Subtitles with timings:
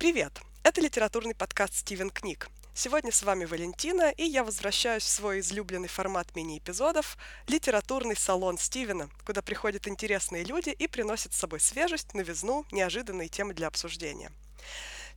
[0.00, 0.40] Привет!
[0.62, 2.48] Это литературный подкаст «Стивен книг».
[2.72, 9.10] Сегодня с вами Валентина, и я возвращаюсь в свой излюбленный формат мини-эпизодов– литературный салон Стивена,
[9.26, 14.32] куда приходят интересные люди и приносят с собой свежесть, новизну, неожиданные темы для обсуждения.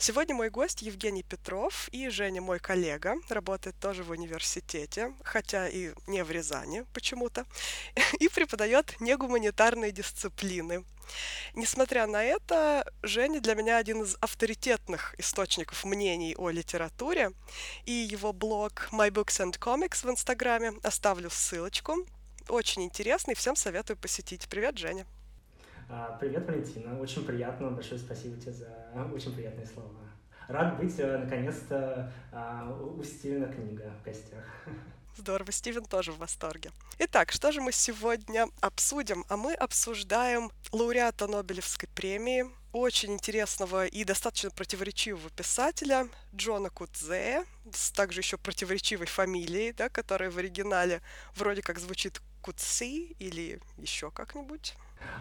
[0.05, 5.93] Сегодня мой гость Евгений Петров и Женя, мой коллега, работает тоже в университете, хотя и
[6.07, 7.45] не в Рязани почему-то,
[8.19, 10.83] и преподает негуманитарные дисциплины.
[11.53, 17.31] Несмотря на это, Женя для меня один из авторитетных источников мнений о литературе,
[17.85, 22.05] и его блог My Books and Comics в Инстаграме оставлю ссылочку.
[22.49, 24.49] Очень интересный, всем советую посетить.
[24.49, 25.05] Привет, Женя.
[25.89, 26.99] А, привет, Валентина.
[26.99, 27.69] Очень приятно.
[27.71, 28.67] Большое спасибо тебе за
[29.13, 29.89] очень приятные слова.
[30.47, 34.43] Рад быть, э, наконец-то, а, у Стивена книга в гостях.
[35.15, 36.71] Здорово, Стивен тоже в восторге.
[36.99, 39.25] Итак, что же мы сегодня обсудим?
[39.29, 47.91] А мы обсуждаем лауреата Нобелевской премии, очень интересного и достаточно противоречивого писателя Джона Кудзе, с
[47.91, 51.01] также еще противоречивой фамилией, да, которая в оригинале
[51.35, 54.73] вроде как звучит Куци или еще как-нибудь.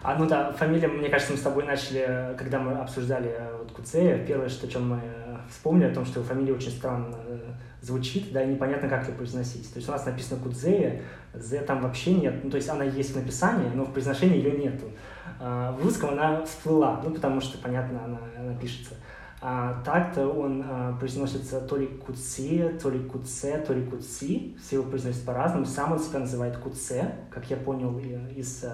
[0.03, 3.71] А, ну да, фамилия, мне кажется, мы с тобой начали, когда мы обсуждали э, вот
[3.71, 7.15] Куцея, первое, что, о чем мы э, вспомнили, о том, что его фамилия очень странно
[7.25, 7.39] э,
[7.81, 9.71] звучит, да, и непонятно, как ее произносить.
[9.71, 11.01] То есть у нас написано Кудзея,
[11.33, 14.51] З там вообще нет, ну, то есть она есть в написании, но в произношении ее
[14.51, 14.91] нету.
[15.39, 18.95] А, в русском она всплыла, ну, потому что, понятно, она, она пишется.
[19.41, 24.55] А так-то он а, произносится то ли Куци, то ли Куце, то ли Куци.
[24.61, 25.65] Все его произносят по-разному.
[25.65, 27.97] Сам он себя называет Куце, как я понял
[28.35, 28.65] из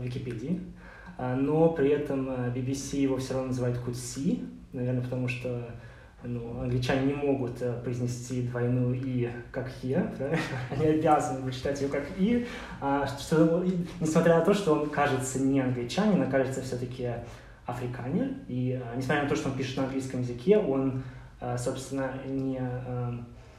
[0.00, 0.60] Википедии.
[1.16, 4.40] А, но при этом BBC его все равно называют Куци,
[4.72, 5.68] наверное, потому что
[6.22, 10.10] ну, англичане не могут произнести двойную «и» как «е»,
[10.70, 12.46] они обязаны прочитать ее как «и»,
[12.80, 13.64] а, что,
[14.00, 17.10] несмотря на то, что он кажется не англичанин, а кажется все-таки
[17.66, 21.02] африканер, и э, несмотря на то, что он пишет на английском языке, он,
[21.40, 23.12] э, собственно, не, э,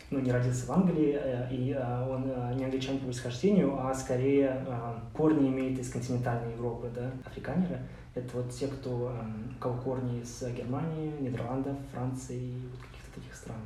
[0.10, 1.20] ну, не родился в Англии,
[1.52, 4.66] и он не англичанин по происхождению, а скорее
[5.14, 7.80] корни имеет из континентальной Европы, да, африканеры.
[8.14, 9.14] Это вот те, кто,
[9.56, 13.60] у кого корни из Германии, Нидерландов, Франции, вот каких-то таких стран,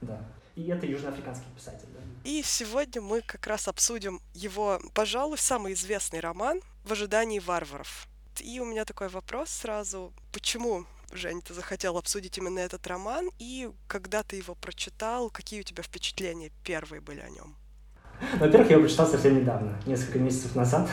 [0.00, 0.20] да.
[0.54, 2.00] И это южноафриканский писатель, да.
[2.24, 8.06] И сегодня мы как раз обсудим его, пожалуй, самый известный роман «В ожидании варваров».
[8.40, 10.12] И у меня такой вопрос сразу.
[10.32, 13.28] Почему, Жень, ты захотел обсудить именно этот роман?
[13.38, 17.54] И когда ты его прочитал, какие у тебя впечатления первые были о нем?
[18.38, 20.88] Во-первых, я его прочитал совсем недавно, несколько месяцев назад.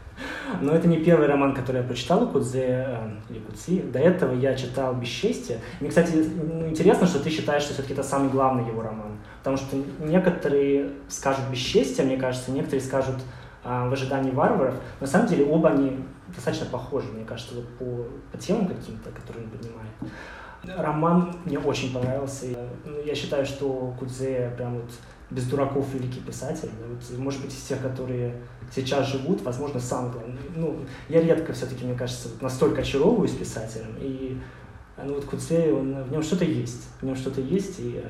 [0.62, 3.82] Но это не первый роман, который я прочитал у Кудзе э, или Кудзи.
[3.82, 5.60] До этого я читал «Бесчестие».
[5.80, 9.18] Мне, кстати, ну, интересно, что ты считаешь, что все-таки это самый главный его роман.
[9.38, 13.16] Потому что некоторые скажут «Бесчестие», мне кажется, некоторые скажут
[13.62, 14.74] а, в ожидании варваров.
[15.00, 15.98] На самом деле оба они
[16.34, 19.90] достаточно похожи, мне кажется, вот по, по темам каким-то, которые он поднимает.
[20.64, 22.46] Роман мне очень понравился.
[22.46, 24.90] Я, ну, я считаю, что Кудзе прям вот
[25.30, 26.70] без дураков великий писатель.
[26.88, 28.34] Вот, может быть, из тех, которые
[28.74, 30.38] сейчас живут, возможно, сам главный.
[30.54, 33.94] Ну, я редко все-таки, мне кажется, настолько очаровываюсь писателем.
[33.98, 34.38] И
[35.02, 36.88] ну, вот Кудзе, он, в нем что-то есть.
[37.00, 38.08] В нем что-то есть, и э,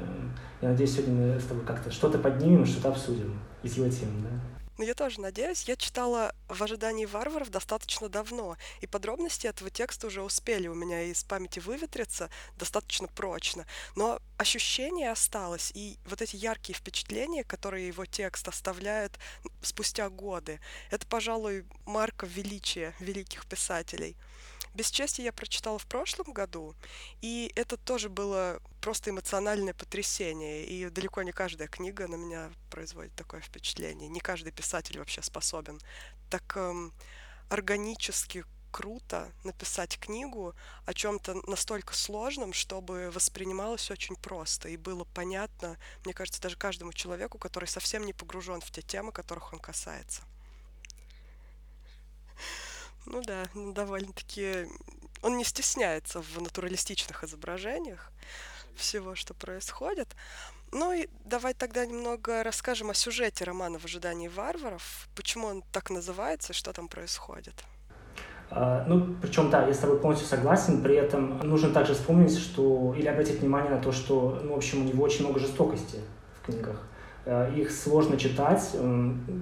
[0.60, 4.50] я надеюсь, сегодня мы с тобой как-то что-то поднимем, что-то обсудим из его тем, да.
[4.80, 5.64] Но я тоже надеюсь.
[5.64, 11.02] Я читала «В ожидании варваров» достаточно давно, и подробности этого текста уже успели у меня
[11.02, 13.66] из памяти выветриться достаточно прочно.
[13.94, 19.19] Но ощущение осталось, и вот эти яркие впечатления, которые его текст оставляет
[19.60, 24.16] спустя годы, это, пожалуй, марка величия великих писателей–
[24.75, 26.75] «Бесчестие» я прочитала в прошлом году,
[27.20, 33.14] и это тоже было просто эмоциональное потрясение, и далеко не каждая книга на меня производит
[33.14, 34.08] такое впечатление.
[34.08, 35.81] Не каждый писатель вообще способен
[36.31, 36.92] так эм,
[37.48, 40.54] органически круто написать книгу
[40.87, 46.92] о чем-то настолько сложном, чтобы воспринималось очень просто и было понятно, мне кажется, даже каждому
[46.92, 50.22] человеку, который совсем не погружен в те темы, которых он касается.
[53.06, 54.67] Ну да, довольно-таки...
[55.23, 58.11] Он не стесняется в натуралистичных изображениях
[58.75, 60.08] всего, что происходит.
[60.73, 65.08] Ну и давай тогда немного расскажем о сюжете романа «В ожидании варваров».
[65.14, 67.55] Почему он так называется и что там происходит?
[68.50, 70.82] Uh, ну, причем, да, я с тобой полностью согласен.
[70.82, 74.81] При этом нужно также вспомнить, что или обратить внимание на то, что, ну, в общем,
[74.81, 76.00] у него очень много жестокости
[76.41, 76.82] в книгах.
[77.31, 78.77] Э, их сложно читать.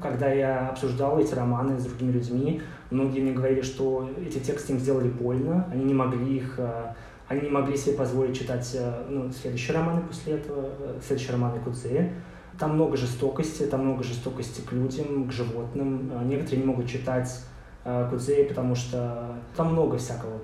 [0.03, 4.79] Когда я обсуждал эти романы с другими людьми, многие мне говорили, что эти тексты им
[4.79, 6.93] сделали больно, они не могли их э,
[7.29, 10.69] они не могли себе позволить читать э, ну, следующие романы после этого,
[11.03, 12.13] следующие романы Кудзе.
[12.59, 16.11] Там много жестокости, там много жестокости к людям, к животным.
[16.29, 17.43] Некоторые не могут читать
[17.85, 20.41] Кудзе, потому что там много всякого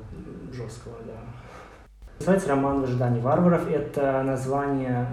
[0.50, 1.12] жесткого, да.
[2.20, 3.68] Называется роман «В ожидании варваров».
[3.68, 5.08] Это название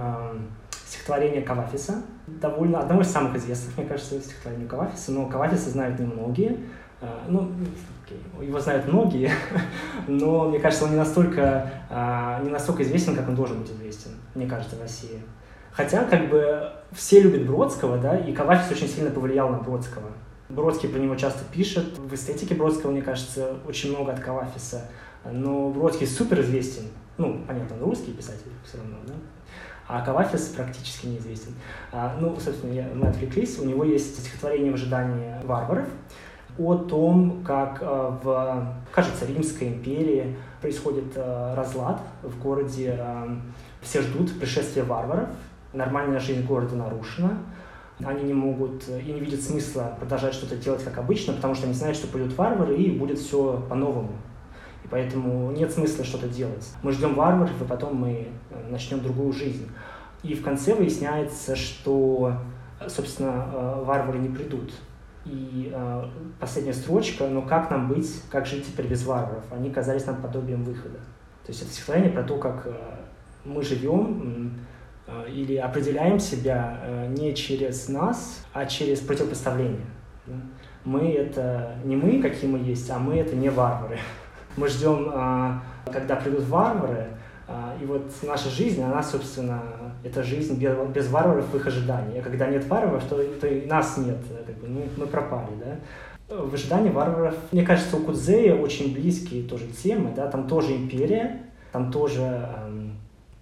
[0.92, 2.04] стихотворения Кавафиса.
[2.28, 5.12] Довольно одного из самых известных, мне кажется, стихотворений Кавафиса.
[5.14, 6.58] Но Кавафиса знают немногие.
[7.00, 7.50] Э, ну,
[8.42, 9.32] его знают многие,
[10.08, 14.12] но мне кажется, он не настолько, э, не настолько известен, как он должен быть известен,
[14.36, 15.22] мне кажется, в России.
[15.72, 20.10] Хотя, как бы, все любят Бродского, да, и Кавафис очень сильно повлиял на Бродского.
[20.50, 21.98] Бродский про него часто пишет.
[21.98, 24.90] В эстетике Бродского, мне кажется, очень много от Кавафиса.
[25.24, 26.84] Но Бродский супер известен.
[27.18, 29.14] Ну, понятно, он русский писатель все равно, да?
[29.92, 31.52] А Кавафис практически неизвестен.
[31.92, 33.60] А, ну, собственно, мы отвлеклись.
[33.60, 35.90] У него есть стихотворение в ожидании варваров
[36.58, 37.86] о том, как э,
[38.24, 42.98] в, кажется, Римской империи происходит э, разлад в городе.
[43.82, 45.28] Все ждут пришествия варваров,
[45.74, 47.40] нормальная жизнь города нарушена,
[48.02, 51.74] они не могут и не видят смысла продолжать что-то делать как обычно, потому что они
[51.74, 54.12] знают, что придут варвары и будет все по-новому.
[54.92, 56.70] Поэтому нет смысла что-то делать.
[56.84, 59.68] Мы ждем варваров, и потом мы э, начнем другую жизнь.
[60.22, 62.34] И в конце выясняется, что,
[62.88, 64.74] собственно, э, варвары не придут.
[65.26, 66.06] И э,
[66.40, 69.46] последняя строчка, но как нам быть, как жить теперь без варваров?
[69.52, 71.00] Они казались нам подобием выхода.
[71.46, 72.74] То есть это стихотворение про то, как э,
[73.46, 74.60] мы живем,
[75.12, 79.86] Э, или определяем себя э, не через нас, а через противопоставление.
[80.86, 84.00] Мы— это не мы, какие мы есть, а мы— это не варвары.
[84.58, 85.62] Мы ждем, а,
[85.92, 87.08] когда придут варвары,
[87.48, 89.62] а, и вот наша жизнь, она, собственно,
[90.04, 92.20] это жизнь без, без варваров в их ожидании.
[92.20, 96.36] А когда нет варваров, то, то и нас нет, как бы, мы, мы пропали, да.
[96.36, 101.42] В ожидании варваров, мне кажется, у Кудзея очень близкие тоже темы, да, там тоже империя,
[101.74, 102.96] там тоже эм,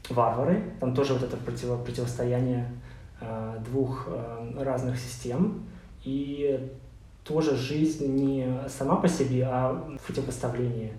[0.09, 2.67] варвары, там тоже вот это противо, противостояние
[3.21, 5.65] э, двух э, разных систем,
[6.03, 6.71] и
[7.29, 10.93] тоже жизнь не сама по себе, а в противопоставлении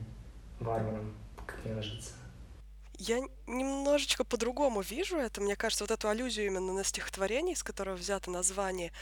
[0.61, 1.13] варварам,
[1.45, 2.13] как мне кажется.
[2.99, 3.19] Я
[3.49, 5.41] немножечко по-другому вижу это.
[5.41, 8.93] Мне кажется, вот эту аллюзию именно на стихотворение, из которого взято название,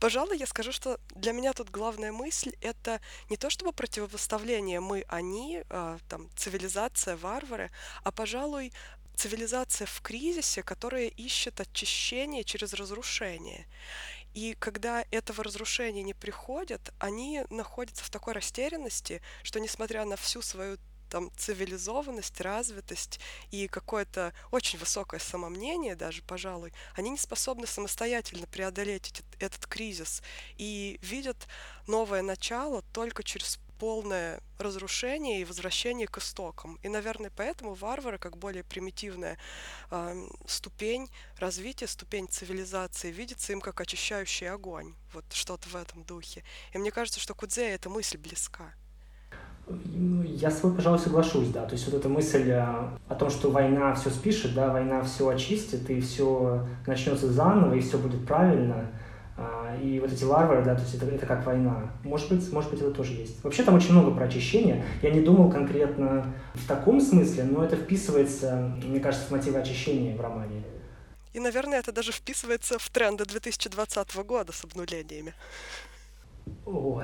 [0.00, 3.00] Пожалуй, я скажу, что для меня тут главная мысль это
[3.30, 7.70] не то чтобы противопоставление мы, они, э, там, цивилизация, варвары,
[8.02, 8.72] а, пожалуй,
[9.14, 13.66] цивилизация в кризисе, которая ищет очищение через разрушение.
[14.34, 20.42] И когда этого разрушения не приходит, они находятся в такой растерянности, что несмотря на всю
[20.42, 20.78] свою
[21.12, 23.20] там цивилизованность, развитость
[23.50, 30.22] и какое-то очень высокое самомнение даже, пожалуй, они не способны самостоятельно преодолеть этот, этот кризис
[30.56, 31.36] и видят
[31.86, 36.78] новое начало только через полное разрушение и возвращение к истокам.
[36.84, 39.38] И, наверное, поэтому варвары, как более примитивная
[39.90, 41.08] э, ступень
[41.40, 44.94] развития, ступень цивилизации, видится им как очищающий огонь.
[45.12, 46.44] Вот что-то в этом духе.
[46.72, 48.72] И мне кажется, что Кудзея эта мысль близка.
[49.66, 51.66] Ну, я с тобой, пожалуй, соглашусь, да.
[51.66, 52.60] То есть вот эта мысль э,
[53.08, 57.80] о том, что война все спишет, да, война все очистит, и все начнется заново, и
[57.80, 58.92] все будет правильно–
[59.82, 61.90] и вот эти варвары, да, то есть это, это как война.
[62.04, 63.42] Может быть, может быть, это тоже есть.
[63.42, 64.84] Вообще там очень много про очищение.
[65.02, 70.16] Я не думал конкретно в таком смысле, но это вписывается, мне кажется, в мотивы очищения
[70.16, 70.62] в романе.
[71.32, 75.32] И, наверное, это даже вписывается в тренды 2020 года с обнулениями.
[76.66, 77.02] О,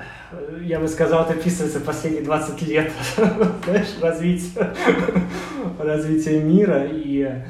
[0.61, 2.91] я бы сказал, это вписывается в последние 20 лет,
[3.63, 3.97] знаешь,
[5.79, 7.41] развития мира и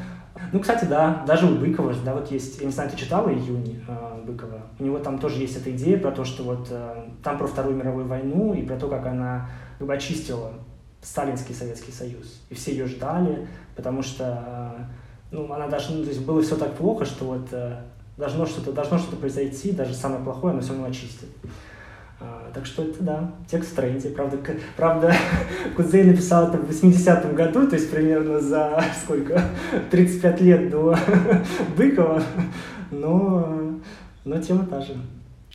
[0.52, 3.84] ну, кстати, да, даже у Быкова, да, вот есть, я не знаю, ты читала «Июнь»
[3.88, 4.62] э, Быкова?
[4.80, 7.76] У него там тоже есть эта идея про то, что вот э, там про Вторую
[7.76, 10.54] мировую войну и про то, как она как бы очистила
[11.02, 12.42] сталинский Советский Союз.
[12.50, 14.84] И все ее ждали, потому что, э,
[15.32, 17.82] ну, она даже, ну, то есть было все так плохо, что вот э,
[18.18, 21.30] должно что-то должно что-то произойти, даже самое плохое, оно все равно очистит.
[22.22, 24.10] А, так что это, да, текст в тренде.
[24.10, 24.38] Правда,
[24.76, 25.16] правда
[25.76, 29.42] Кудзей написал это в 80-м году, то есть примерно за сколько?
[29.92, 30.98] 35 лет до
[31.78, 32.22] Быкова,
[32.92, 33.80] но,
[34.26, 34.98] но тема та же.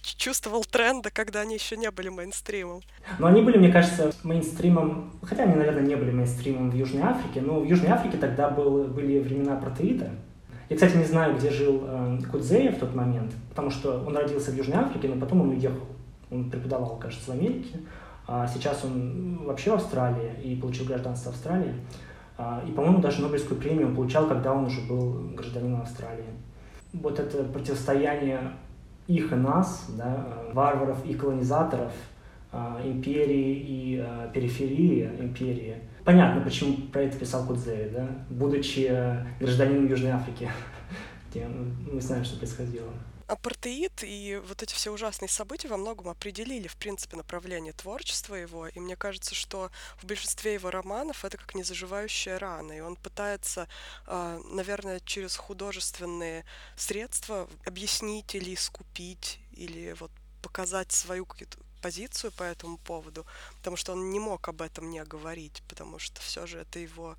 [0.00, 2.80] Чувствовал тренды, когда они еще не были мейнстримом.
[3.18, 7.42] Но они были, мне кажется, мейнстримом, хотя они, наверное, не были мейнстримом в Южной Африке,
[7.42, 10.10] но в Южной Африке тогда был, были времена протеита.
[10.70, 14.50] Я, кстати, не знаю, где жил э, Кудзея в тот момент, потому что он родился
[14.50, 15.86] в Южной Африке, но потом он уехал
[16.34, 17.80] он преподавал, кажется, в Америке,
[18.26, 21.74] а сейчас он вообще в Австралии и получил гражданство Австралии.
[22.36, 26.24] А, и, по-моему, даже Нобелевскую премию он получал, когда он уже был гражданином Австралии.
[26.92, 28.52] Вот это противостояние
[29.06, 31.92] их и нас, да, варваров и колонизаторов,
[32.50, 35.76] а, империи и периферии империи.
[36.04, 38.06] Понятно, почему про это писал Кудзей, да?
[38.28, 38.90] Будучи
[39.40, 40.48] гражданином Южной Африки,
[41.92, 42.90] мы знаем, что происходило.
[43.26, 48.68] Апартеид и вот эти все ужасные события во многом определили, в принципе, направление творчества его,
[48.68, 53.66] и мне кажется, что в большинстве его романов это как незаживающая рана, и он пытается,
[54.06, 56.44] а, наверное, через художественные
[56.76, 60.10] средства объяснить или искупить, или вот
[60.42, 63.26] показать свою какую-то позицию по этому поводу,
[63.58, 67.16] потому что он не мог об этом не говорить, потому что все же это его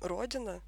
[0.00, 0.60] родина,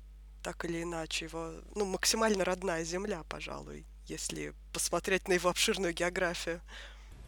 [0.43, 6.61] так или иначе, его, ну, максимально родная земля, пожалуй, если посмотреть на его обширную географию.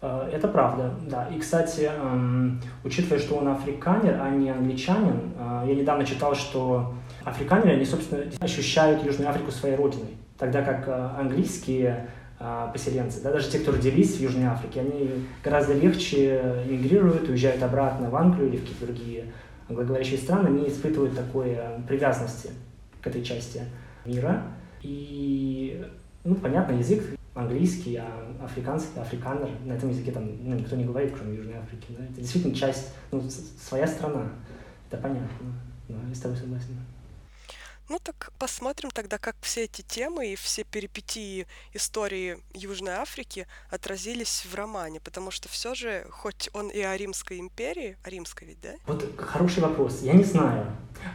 [0.03, 1.29] Э, это правда, да.
[1.29, 6.95] И, кстати, эм, учитывая, что он африканер, а не англичанин, э, я недавно читал, что
[7.25, 12.09] африканеры, они, собственно, ощущают Южную Африку своей родиной, тогда как э, английские
[12.73, 18.09] поселенцы, да, даже те, кто родились в Южной Африке, они гораздо легче эмигрируют, уезжают обратно
[18.09, 19.25] в Англию или в какие-то другие
[19.69, 22.49] англоговорящие страны, они испытывают такой привязанности
[23.03, 23.61] к этой части
[24.07, 24.43] мира.
[24.81, 25.85] И,
[26.25, 27.03] ну, понятно, язык
[27.35, 31.87] английский, а африканский, африканер, на этом языке там ну, никто не говорит, кроме Южной Африки.
[31.91, 32.05] Да?
[32.05, 33.23] Это действительно часть, ну,
[33.63, 34.29] своя страна.
[34.91, 35.31] Это понятно.
[35.89, 36.77] Да, я с тобой согласен.
[37.89, 44.47] Ну так посмотрим тогда, как все эти темы и все перипетии истории Южной Африки отразились
[44.49, 48.61] в романе, потому что все же, хоть он и о Римской империи, о Римской ведь,
[48.61, 48.75] да?
[48.87, 50.67] Вот хороший вопрос, я не знаю.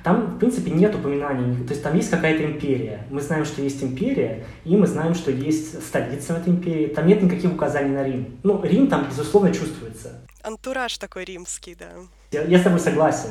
[0.04, 3.06] Там, в принципе, нет упоминаний, то есть там есть какая-то империя.
[3.10, 6.88] Мы знаем, что есть империя, и мы знаем, что есть столица в этой империи.
[6.88, 8.38] Там нет никаких указаний на Рим.
[8.44, 10.22] Ну, Рим там, безусловно, чувствуется.
[10.44, 11.90] Антураж такой римский, да.
[12.32, 13.30] Я, я с тобой согласен.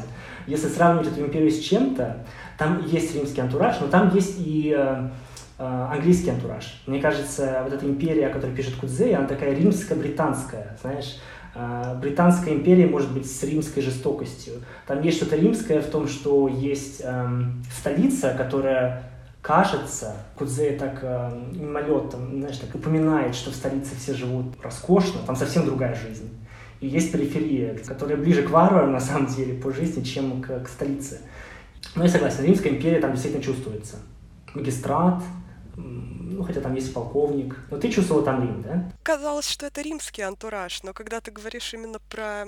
[0.48, 2.26] Если сравнивать эту империю с чем-то,
[2.58, 5.08] там есть римский антураж, но там есть и э,
[5.58, 6.82] э, английский антураж.
[6.86, 11.18] Мне кажется, вот эта империя, о которой пишет Кудзей, она такая римско-британская, знаешь,
[12.00, 14.54] Британская империя может быть с римской жестокостью.
[14.86, 17.28] Там есть что-то римское в том, что есть э,
[17.78, 24.46] столица, которая кажется, Кудзей так э, мимолетом, знаешь, так упоминает, что в столице все живут
[24.62, 26.30] роскошно, там совсем другая жизнь.
[26.80, 30.68] И есть периферия, которая ближе к варварам, на самом деле, по жизни, чем к, к
[30.68, 31.20] столице.
[31.94, 33.96] Но я согласен, Римская империя там действительно чувствуется.
[34.54, 35.22] Магистрат,
[36.44, 37.56] ну, хотя там есть полковник.
[37.70, 38.92] Но ты чувствовала там Рим, да?
[39.02, 42.46] Казалось, что это римский антураж, но когда ты говоришь именно про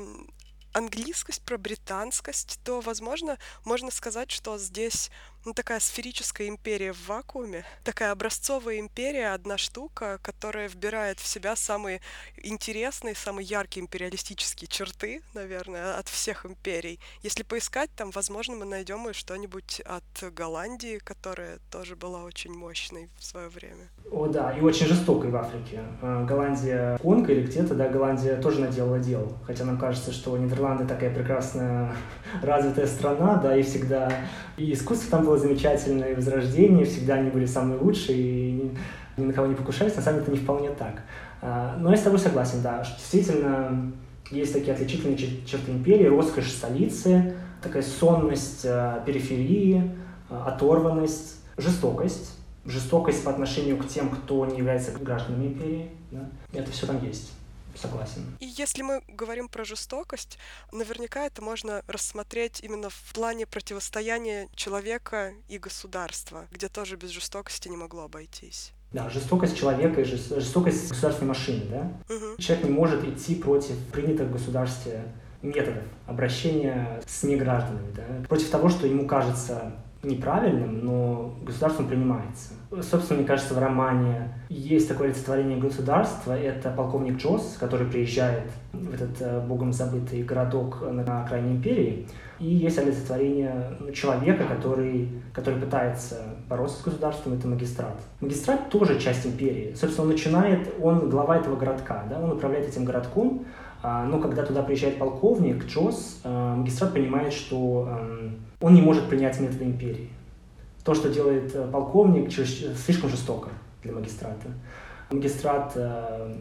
[0.73, 5.11] английскость, про британскость, то, возможно, можно сказать, что здесь
[5.47, 11.55] ну, такая сферическая империя в вакууме, такая образцовая империя, одна штука, которая вбирает в себя
[11.55, 12.01] самые
[12.43, 16.99] интересные, самые яркие империалистические черты, наверное, от всех империй.
[17.23, 23.09] Если поискать, там, возможно, мы найдем и что-нибудь от Голландии, которая тоже была очень мощной
[23.17, 23.89] в свое время.
[24.11, 25.81] О, да, и очень жестокой в Африке.
[26.03, 29.39] А, Голландия, Конго или где-то, да, Голландия тоже наделала дел.
[29.47, 31.95] Хотя нам кажется, что Нидерланды такая прекрасная
[32.43, 34.11] развитая страна, да, и всегда
[34.57, 38.73] и искусство там было замечательное, и возрождение, всегда они были самые лучшие, и
[39.17, 39.97] ни на кого не покушались.
[39.97, 41.03] На самом деле это не вполне так.
[41.43, 43.93] А, но я с тобой согласен, да, что действительно
[44.31, 49.93] есть такие отличительные черты империи, роскошь столицы, такая сонность а, периферии,
[50.31, 55.91] а, оторванность, жестокость, жестокость по отношению к тем, кто не является гражданами империи.
[56.11, 56.29] Да?
[56.53, 57.36] Это все там есть
[57.79, 58.37] согласен.
[58.41, 60.39] И если мы говорим про жестокость,
[60.73, 67.69] наверняка это можно рассмотреть именно в плане противостояния человека и государства, где тоже без жестокости
[67.69, 68.73] не могло обойтись.
[68.93, 72.15] Да, жестокость человека и жестокость государственной машины, да?
[72.15, 72.41] Угу.
[72.41, 78.27] Человек не может идти против принятых в государстве методов обращения с негражданами, да?
[78.29, 82.55] против того, что ему кажется неправильным, но государством принимается.
[82.83, 86.33] Собственно, мне кажется, в романе есть такое олицетворение государства.
[86.33, 92.07] Это полковник Джосс, который приезжает в этот э, богом забытый городок на окраине империи.
[92.39, 97.97] И есть олицетворение ну, человека, который, который пытается бороться с государством, это магистрат.
[98.21, 99.75] Магистрат тоже часть империи.
[99.75, 103.47] Собственно, он начинает, он глава этого городка, да, он управляет этим городком,
[103.83, 109.09] а, но когда туда приезжает полковник Джосс, э, магистрат понимает, что эм, он не может
[109.09, 110.11] принять методы империи.
[110.85, 113.51] То, что делает э, полковник, слишком жестоко
[113.83, 114.49] для магистрата.
[115.11, 116.37] Магистрат э,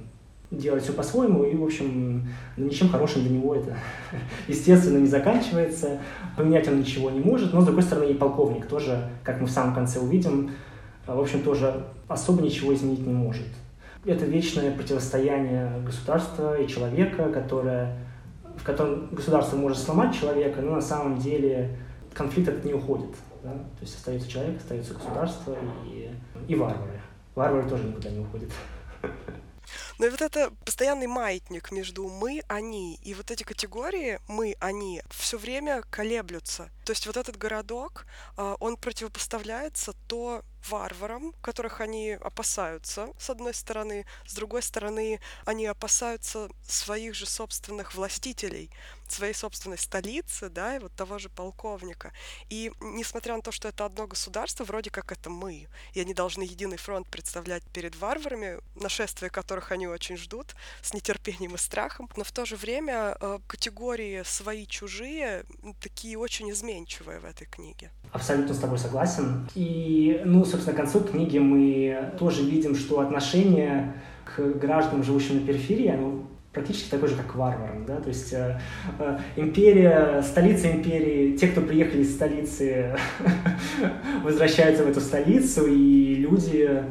[0.52, 3.76] делает все по-своему, и, в общем, ничем хорошим для него это,
[4.48, 6.00] естественно, не заканчивается.
[6.38, 9.52] Поменять он ничего не может, но, с другой стороны, и полковник тоже, как мы в
[9.52, 10.52] самом конце увидим,
[11.06, 13.48] в общем, тоже особо ничего изменить не может.
[14.06, 17.98] Это вечное противостояние государства и человека, которое,
[18.56, 21.78] в котором государство может сломать человека, но на самом деле
[22.16, 23.16] конфликт этот не уходит.
[23.44, 23.52] Да?
[23.54, 25.56] То есть остается человек, остается государство
[25.86, 26.10] и,
[26.48, 27.00] и варвары.
[27.36, 28.50] Варвары тоже никуда не уходят.
[30.00, 35.02] Но и вот это постоянный маятник между мы, они, и вот эти категории мы, они
[35.10, 36.70] все время колеблются.
[36.86, 38.06] То есть вот этот городок,
[38.38, 45.66] а, он противопоставляется то варварам, которых они опасаются, с одной стороны, с другой стороны, они
[45.66, 48.70] опасаются своих же собственных властителей,
[49.08, 52.12] своей собственной столицы, да, и вот того же полковника.
[52.50, 56.44] И несмотря на то, что это одно государство, вроде как это мы, и они должны
[56.44, 62.24] единый фронт представлять перед варварами, нашествия которых они очень ждут с нетерпением и страхом, но
[62.24, 65.46] в то же время э, категории свои-чужие
[65.82, 67.92] такие очень изменчивые в этой книге.
[68.12, 69.48] Абсолютно с тобой согласен.
[69.56, 73.94] И, ну, собственно, к концу книги мы тоже видим, что отношение
[74.26, 77.86] к гражданам, живущим на периферии, оно практически такой же, как к варварам.
[77.86, 77.98] Да?
[77.98, 78.60] То есть э,
[79.00, 82.96] э, империя, столица империи, те, кто приехали из столицы,
[84.24, 86.84] возвращаются в эту столицу, и люди,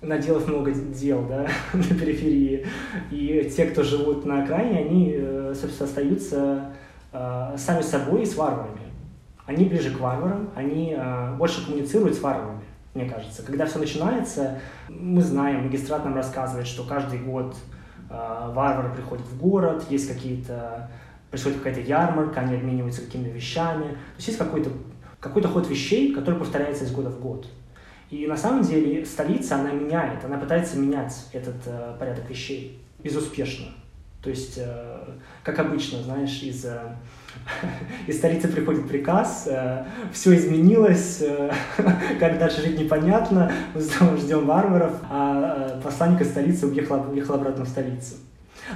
[0.00, 2.66] наделав много дел да, на периферии,
[3.10, 6.72] и те, кто живут на окраине, они, э, собственно, остаются
[7.12, 8.79] э, сами собой и с варварами.
[9.50, 12.60] Они ближе к варварам, они э, больше коммуницируют с варварами,
[12.94, 13.42] мне кажется.
[13.42, 17.56] Когда все начинается, мы знаем, магистрат нам рассказывает, что каждый год
[18.08, 20.88] а, варвары приходят в город, есть какие-то,
[21.30, 23.88] происходит какая-то ярмарка, они обмениваются какими-то вещами.
[23.88, 24.70] То есть есть какой-то
[25.18, 27.48] какой ход вещей, который повторяется из года в год.
[28.08, 33.66] И на самом деле столица, она меняет, она пытается менять этот э, порядок вещей безуспешно.
[34.22, 34.98] То есть, э,
[35.42, 36.96] как обычно, знаешь, из, э,
[38.06, 41.50] из столицы приходит приказ, э, все изменилось, э,
[42.20, 47.68] как дальше жить непонятно, ждем варваров, а э, посланник из столицы уехал, уехал обратно в
[47.68, 48.14] столицу.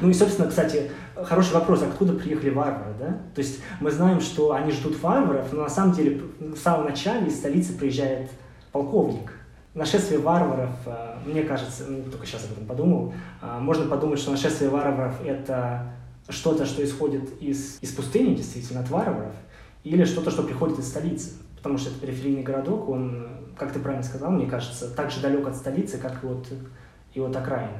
[0.00, 3.18] Ну и, собственно, кстати, хороший вопрос, откуда приехали варвары, да?
[3.34, 7.28] То есть мы знаем, что они ждут варваров, но на самом деле в самом начале
[7.28, 8.30] из столицы приезжает
[8.72, 9.32] полковник–
[9.74, 10.70] Нашествие варваров,
[11.26, 15.90] мне кажется, ну, только сейчас об этом подумал, э, можно подумать, что нашествие варваров— это
[16.28, 19.34] что-то, что исходит из, из пустыни, действительно, от варваров,
[19.82, 21.32] или что-то, что приходит из столицы.
[21.56, 25.46] Потому что это периферийный городок, он, как ты правильно сказал, мне кажется, так же далек
[25.46, 26.46] от столицы, как и от,
[27.14, 27.78] и от окраины.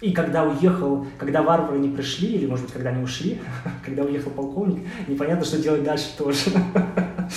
[0.00, 3.40] И когда уехал, когда варвары не пришли, или, может быть, когда они ушли,
[3.84, 6.50] когда уехал полковник, непонятно, что делать дальше тоже.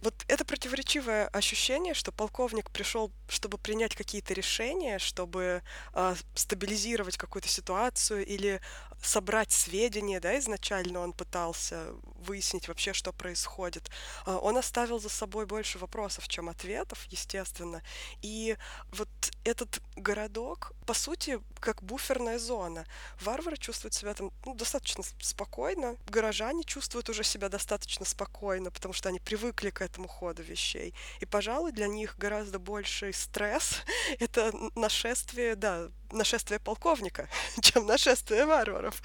[0.00, 5.60] Вот это противоречивое ощущение, что полковник пришел, чтобы принять какие-то решения, чтобы
[5.92, 8.60] э, стабилизировать какую-то ситуацию или
[9.02, 13.90] собрать сведения, да, изначально он пытался выяснить вообще, что происходит.
[14.26, 17.82] Э, он оставил за собой больше вопросов, чем ответов, естественно.
[18.22, 18.56] И
[18.92, 19.08] вот
[19.44, 22.84] этот городок, по сути, как буферная зона.
[23.20, 29.08] Варвары чувствуют себя там ну, достаточно спокойно, горожане чувствуют уже себя достаточно спокойно, потому что
[29.08, 30.94] они привыкли к этому ходу вещей.
[31.20, 33.82] И, пожалуй, для них гораздо больший стресс—
[34.18, 37.28] это нашествие, да, нашествие полковника,
[37.60, 39.02] чем нашествие варваров.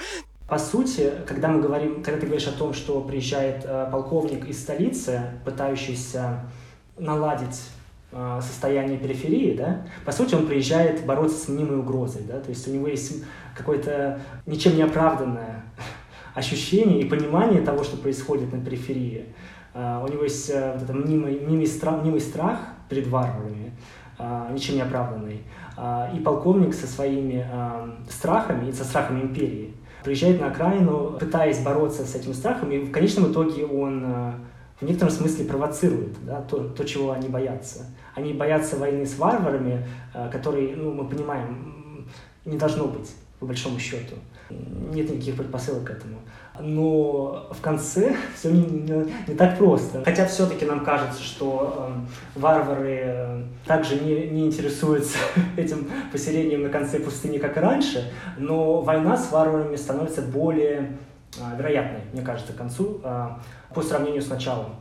[0.48, 4.62] По сути, когда мы говорим, когда ты говоришь о том, что приезжает э, полковник из
[4.62, 6.42] столицы, пытающийся
[6.98, 7.62] наладить
[8.12, 12.68] э, состояние периферии, да, по сути, он приезжает бороться с мнимой угрозой, да, то есть
[12.68, 13.24] у него есть
[13.56, 15.64] какое-то ничем не оправданное
[16.36, 19.34] ощущение и понимание того, что происходит на периферии.
[19.74, 23.72] Uh, у него есть uh, вот этот мнимый, мнимый, страх, мнимый страх перед варварами,
[24.52, 25.44] ничем не оправданный.
[26.16, 27.48] И полковник со своими
[28.10, 29.74] страхами и со страхами империи
[30.04, 34.06] приезжает на окраину, пытаясь бороться с этим страхом, и в конечном итоге он
[34.80, 37.86] в некотором смысле провоцирует да, то, то, чего они боятся.
[38.16, 39.88] Они боятся войны с варварами,
[40.32, 42.08] которые, ну, мы понимаем,
[42.46, 44.16] не должно быть, по большому счету.
[44.50, 46.20] Нет никаких предпосылок к этому
[46.60, 50.04] но в конце все не, не, не так просто.
[50.04, 51.92] Хотя все-таки нам кажется, что
[52.36, 55.18] э, варвары э, также не, не интересуются
[55.58, 60.98] этим поселением на конце пустыни, как и раньше, но война с варварами становится более
[61.38, 63.30] э, вероятной, мне кажется, к концу, э,
[63.74, 64.76] по сравнению с началом.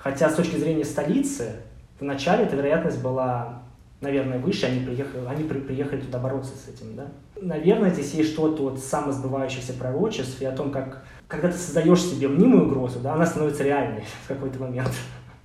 [0.00, 1.56] Хотя с точки зрения столицы,
[2.00, 3.62] в начале эта вероятность была
[4.00, 7.08] наверное, выше, они приехали, они при, приехали туда бороться с этим, да.
[7.40, 12.28] Наверное, здесь есть что-то от самосбывающихся пророчеств и о том, как, когда ты создаешь себе
[12.28, 14.92] мнимую угрозу, да, она становится реальной в какой-то момент.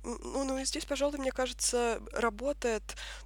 [0.03, 2.83] Ну, ну здесь, пожалуй, мне кажется, работает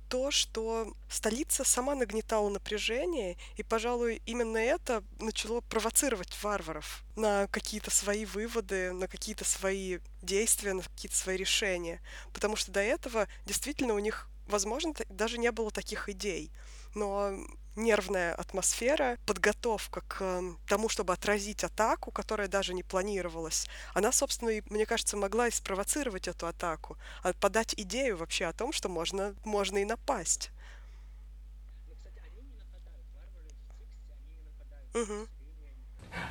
[0.10, 7.90] то, что столица сама нагнетала напряжение, и, пожалуй, именно это начало провоцировать варваров на какие-то
[7.90, 12.00] свои выводы, на какие-то свои действия, на какие-то свои решения.
[12.32, 16.52] Потому что до этого действительно у них возможно, даже не было таких идей.
[16.96, 17.32] Но
[17.76, 24.50] нервная атмосфера, подготовка к эм, тому, чтобы отразить атаку, которая даже не планировалась, она, собственно,
[24.50, 28.90] и, мне кажется, могла и спровоцировать эту атаку, а подать идею вообще о том, что
[28.90, 30.52] можно, можно и напасть.
[34.94, 35.28] Угу.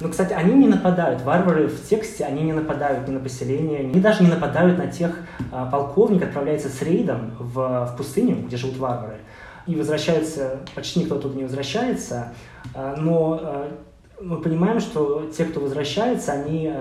[0.00, 4.00] Но, кстати, они не нападают, варвары в тексте, они не нападают ни на поселение, они
[4.00, 5.18] даже не нападают на тех,
[5.50, 9.18] а, полковник отправляется с рейдом в, в пустыню, где живут варвары,
[9.66, 12.32] и возвращаются, почти никто туда не возвращается,
[12.74, 13.72] а, но а,
[14.20, 16.72] мы понимаем, что те, кто возвращается, они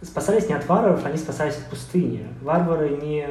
[0.00, 2.24] спасались не от варваров, они спасались от пустыни.
[2.42, 3.26] Варвары не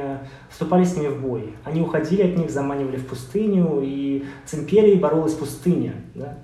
[0.50, 1.54] вступали с ними в бой.
[1.64, 6.38] Они уходили от них, заманивали в пустыню, и с империей боролась пустыня, да?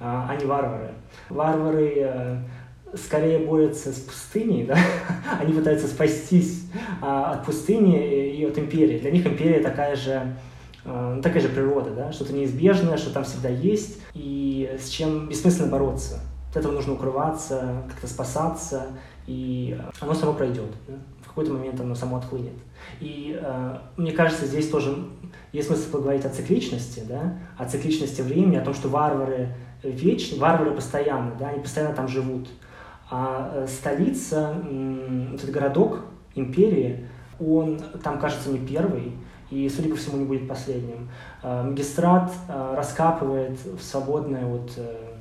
[0.00, 0.90] А не варвары.
[1.28, 2.36] Варвары э,
[2.94, 4.76] скорее борются с пустыней, да?
[5.40, 6.66] они пытаются спастись
[7.00, 8.98] а, от пустыни и от империи.
[8.98, 10.34] Для них империя такая же,
[10.84, 12.12] э, такая же природа, да?
[12.12, 16.20] что-то неизбежное, что там всегда есть, и с чем бессмысленно бороться.
[16.50, 18.86] От этого нужно укрываться, как-то спасаться,
[19.26, 20.70] и оно само пройдет.
[20.86, 20.94] Да?
[21.22, 22.54] В какой-то момент оно само отхлынет.
[23.00, 24.96] И э, мне кажется, здесь тоже
[25.52, 27.38] есть смысл поговорить о цикличности, да?
[27.58, 29.48] о цикличности времени, о том, что варвары
[29.90, 31.48] вечны, варвары постоянно, да?
[31.48, 32.48] они постоянно там живут.
[33.10, 34.56] А э, столица,
[35.34, 36.00] этот городок
[36.34, 37.06] империи,
[37.38, 39.12] он там, кажется, не первый,
[39.50, 41.08] и, судя по всему, не будет последним.
[41.42, 45.16] Э, магистрат э, раскапывает в свободное от э,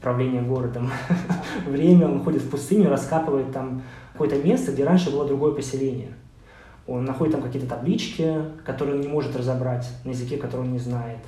[0.00, 0.90] правления городом
[1.66, 6.14] время, он ходит в пустыню, раскапывает там какое-то место, где раньше было другое поселение.
[6.86, 10.78] Он находит там какие-то таблички, которые он не может разобрать на языке, который он не
[10.78, 11.20] знает.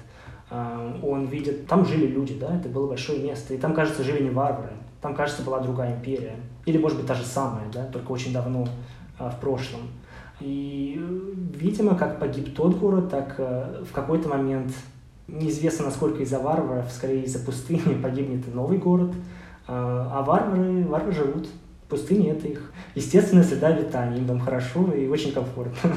[0.53, 4.23] А, он видит, там жили люди, да, это было большое место, и там, кажется, жили
[4.23, 6.37] не варвары, там, кажется, была другая империя.
[6.67, 8.69] Или, может быть, та же самая, да, только очень давно
[9.19, 9.81] а, в прошлом.
[10.41, 11.01] И,
[11.55, 14.73] видимо, как погиб тот город, так в какой-то момент
[15.29, 19.15] Неизвестно, насколько из-за варваров, скорее из-за пустыни погибнет новый город.
[19.67, 21.49] А варвары, варвары живут.
[21.89, 24.19] Пустыни— это их естественная среда обитания.
[24.19, 25.97] Им там хорошо и очень комфортно.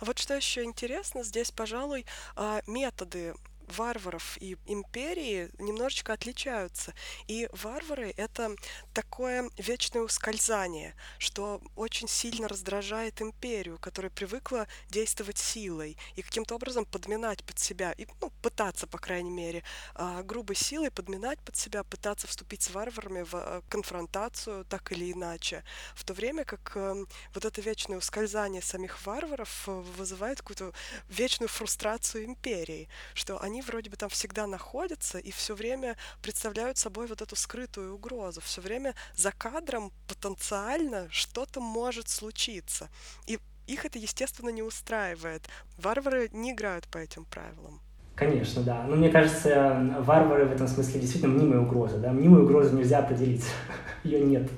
[0.00, 3.34] А вот что еще интересно, здесь, пожалуй, а, методы
[3.72, 6.94] варваров и империи немножечко отличаются.
[7.26, 8.54] И варвары— это
[8.94, 16.84] такое вечное ускользание, что очень сильно раздражает империю, которая привыкла действовать силой и каким-то образом
[16.84, 19.62] подминать под себя, и ну, пытаться, по крайней мере,
[19.94, 25.12] а, грубой силой подминать под себя, пытаться вступить с варварами в а, конфронтацию так или
[25.12, 25.64] иначе.
[25.94, 30.72] В то время как эм, вот это вечное ускользание самих варваров э, вызывает какую-то
[31.08, 37.20] вечную фрустрацию империи, что вроде бы там всегда находятся и все время представляют собой вот
[37.22, 38.40] эту скрытую угрозу.
[38.40, 42.88] Все время за кадром потенциально что-то может случиться.
[43.26, 45.48] И их это, естественно, не устраивает.
[45.78, 47.81] Варвары не играют по этим правилам.
[48.14, 48.84] Конечно, да.
[48.88, 51.98] Но мне кажется, варвары в этом смысле действительно мнимая угроза.
[51.98, 52.12] Да?
[52.12, 53.44] Мнимую угрозу нельзя определить.
[54.04, 54.48] ее нет.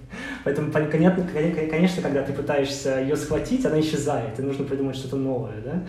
[0.42, 1.26] Поэтому, понятно,
[1.70, 5.82] конечно, когда ты пытаешься ее схватить, она исчезает, и нужно придумать что-то новое, да?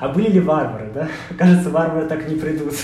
[0.00, 1.08] А были ли варвары, да?
[1.38, 2.74] Кажется, варвары так не придут.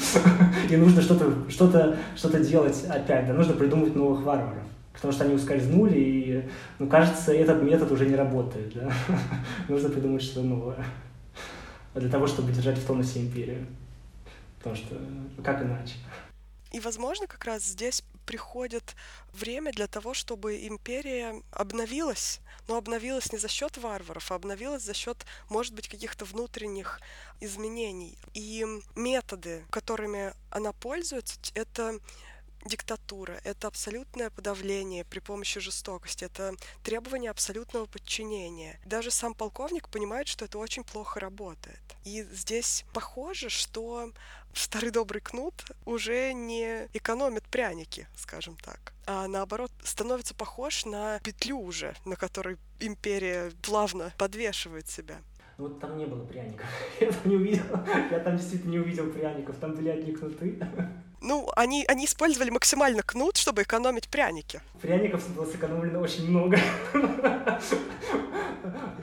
[0.70, 3.32] И нужно что-то что -то, что -то делать опять, да?
[3.32, 4.64] Нужно придумать новых варваров.
[4.92, 6.42] Потому что они ускользнули, и,
[6.78, 8.90] ну, кажется, этот метод уже не работает, да?
[9.68, 10.76] Нужно придумать что-то новое.
[11.94, 13.66] Для того, чтобы держать в тонусе империю.
[14.58, 15.94] Потому что, ну, как иначе?
[16.72, 18.94] И, возможно, как раз здесь приходит
[19.32, 24.94] время для того, чтобы империя обновилась, но обновилась не за счет варваров, а обновилась за
[24.94, 27.00] счет, может быть, каких-то внутренних
[27.40, 28.16] изменений.
[28.32, 31.98] И методы, которыми она пользуется, это
[32.64, 38.78] диктатура, это абсолютное подавление при помощи жестокости, это требование абсолютного подчинения.
[38.86, 41.80] Даже сам полковник понимает, что это очень плохо работает.
[42.04, 44.12] И здесь похоже, что
[44.54, 51.58] старый добрый кнут уже не экономит пряники, скажем так, а наоборот становится похож на петлю
[51.58, 55.18] уже, на которой империя плавно подвешивает себя.
[55.58, 56.66] Ну вот там не было пряников.
[57.00, 57.64] Я там не увидел.
[58.10, 59.56] Я там действительно не увидел пряников.
[59.58, 60.58] Там были одни кнуты.
[61.22, 64.60] Ну, они, они использовали максимально кнут, чтобы экономить пряники.
[64.80, 66.58] Пряников было сэкономлено очень много.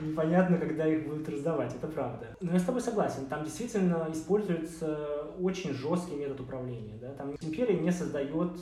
[0.00, 2.36] Непонятно, когда их будут раздавать, это правда.
[2.40, 6.98] Но я с тобой согласен, там действительно используется очень жесткий метод управления.
[7.00, 7.12] Да?
[7.14, 8.60] Там империя не создает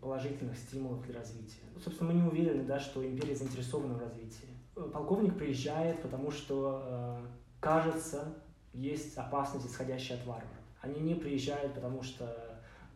[0.00, 1.62] положительных стимулов для развития.
[1.82, 4.48] Собственно, мы не уверены, да, что империя заинтересована в развитии.
[4.92, 7.26] Полковник приезжает, потому что, э,
[7.60, 8.34] кажется,
[8.72, 10.50] есть опасность, исходящая от варваров.
[10.80, 12.45] Они не приезжают, потому что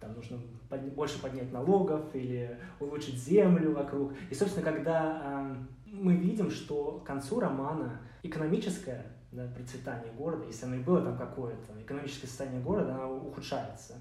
[0.01, 4.13] там нужно под, больше поднять налогов или улучшить землю вокруг.
[4.31, 5.55] И, собственно, когда э,
[5.87, 11.17] мы видим, что к концу романа экономическое да, процветание города, если оно и было там
[11.17, 13.95] какое-то, экономическое состояние города, оно ухудшается.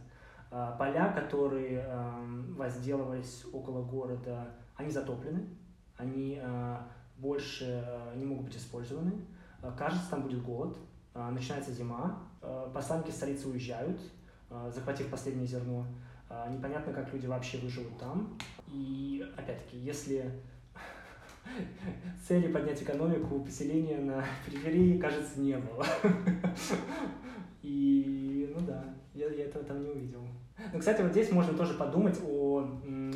[0.51, 2.11] Э, поля, которые э,
[2.55, 5.45] возделывались около города, они затоплены,
[5.97, 6.77] они э,
[7.17, 9.13] больше э, не могут быть использованы.
[9.61, 10.77] Э, кажется, там будет голод,
[11.13, 13.99] э, начинается зима, э, посланники столицы уезжают,
[14.73, 15.85] захватив последнее зерно.
[16.29, 18.37] А, непонятно, как люди вообще выживут там.
[18.67, 20.31] И, опять-таки, если
[22.27, 25.85] цели поднять экономику поселения на периферии, кажется, не было.
[27.63, 30.25] И, ну да, я, я этого там не увидел.
[30.71, 32.67] Ну, кстати, вот здесь можно тоже подумать о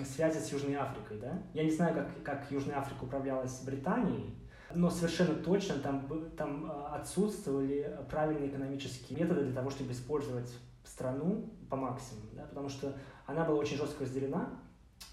[0.06, 1.42] связи с Южной Африкой, да?
[1.54, 4.34] Я не знаю, как, как Южная Африка управлялась Британией,
[4.74, 10.52] но совершенно точно там, там а, отсутствовали правильные экономические методы для того, чтобы использовать
[10.84, 12.44] страну по максимуму, да?
[12.44, 14.50] потому что она была очень жестко разделена,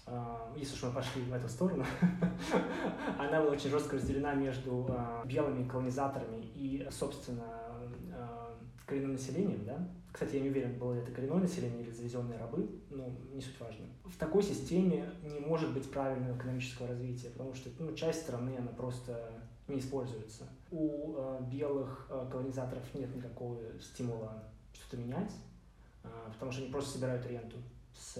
[0.05, 1.85] а, если уж мы пошли в эту сторону,
[3.17, 7.45] она была очень жестко разделена между а, белыми колонизаторами и, собственно,
[8.85, 9.87] коренным населением, да?
[10.11, 13.57] Кстати, я не уверен, было ли это коренное население или завезенные рабы, но не суть
[13.61, 13.85] важно.
[14.03, 18.71] В такой системе не может быть правильного экономического развития, потому что ну, часть страны, она
[18.71, 19.31] просто
[19.69, 20.43] не используется.
[20.69, 21.15] У
[21.49, 25.31] белых колонизаторов нет никакого стимула что-то менять,
[26.33, 27.57] потому что они просто собирают ренту
[27.93, 28.17] с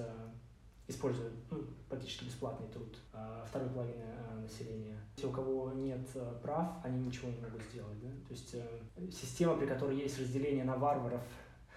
[0.91, 4.97] используя ну, практически бесплатный труд а, второй половины а, населения.
[5.15, 7.99] Те, у кого нет а, прав, они ничего не могут сделать.
[8.01, 8.09] Да?
[8.27, 11.21] То есть а, система, при которой есть разделение на варваров,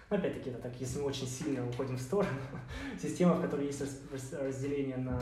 [0.09, 2.39] ну, опять-таки, это так, если мы очень сильно уходим в сторону,
[3.01, 3.81] система, в которой есть
[4.33, 5.19] разделение на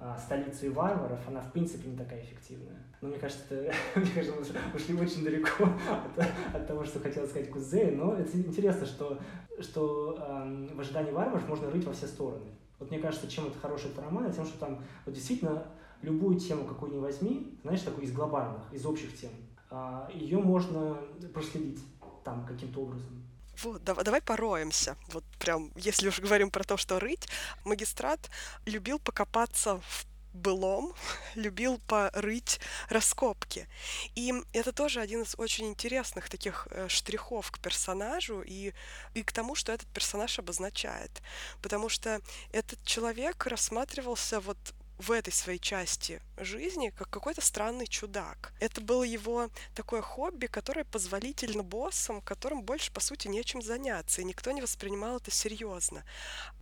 [0.00, 2.82] а, столицу и варваров, она в принципе не такая эффективная.
[3.00, 3.44] Но мне кажется,
[3.94, 8.36] мне кажется, мы ушли очень далеко от, от того, что хотел сказать Кузей, но это
[8.36, 9.20] интересно, что,
[9.60, 12.46] что э, в ожидании варваров можно рыть во все стороны.
[12.78, 15.66] Вот мне кажется, чем это хороший это роман, тем, что там вот действительно
[16.02, 19.30] любую тему, какую ни возьми, знаешь, такую из глобальных, из общих тем,
[19.70, 20.98] а, ее можно
[21.32, 21.80] проследить
[22.24, 23.24] там каким-то образом.
[23.62, 24.96] Вот, давай, давай пороемся.
[25.12, 27.28] Вот прям, если уж говорим про то, что рыть,
[27.64, 28.30] магистрат
[28.66, 30.92] любил покопаться в былом,
[31.34, 33.66] любил порыть раскопки.
[34.14, 38.74] И это тоже один из очень интересных таких э, штрихов к персонажу и,
[39.14, 41.22] и к тому, что этот персонаж обозначает.
[41.62, 42.20] Потому что
[42.52, 44.58] этот человек рассматривался вот
[44.98, 48.52] в этой своей части жизни как какой-то странный чудак.
[48.60, 54.24] Это было его такое хобби, которое позволительно боссам, которым больше, по сути, нечем заняться, и
[54.24, 56.04] никто не воспринимал это серьезно.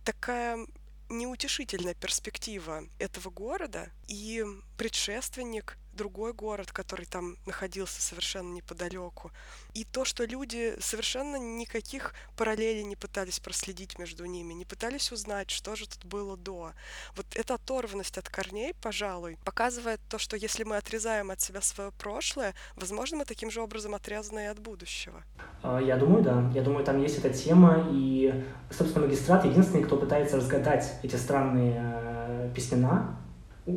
[0.03, 0.65] Такая
[1.13, 4.43] неутешительная перспектива этого города и
[4.77, 9.31] предшественник другой город, который там находился совершенно неподалеку.
[9.73, 15.49] И то, что люди совершенно никаких параллелей не пытались проследить между ними, не пытались узнать,
[15.49, 16.71] что же тут было до.
[17.15, 21.91] Вот эта оторванность от корней, пожалуй, показывает то, что если мы отрезаем от себя свое
[21.91, 25.23] прошлое, возможно, мы таким же образом отрезаны и от будущего.
[25.61, 26.51] А, я думаю, да.
[26.53, 31.81] Я думаю, там есть эта тема, и, собственно, магистрат единственный, кто пытается разгадать эти странные
[31.81, 33.17] э, письмена,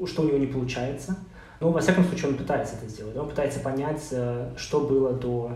[0.07, 1.17] что у него не получается.
[1.61, 3.17] Но, во всяком случае, он пытается это сделать.
[3.17, 5.53] Он пытается понять, э, что было до,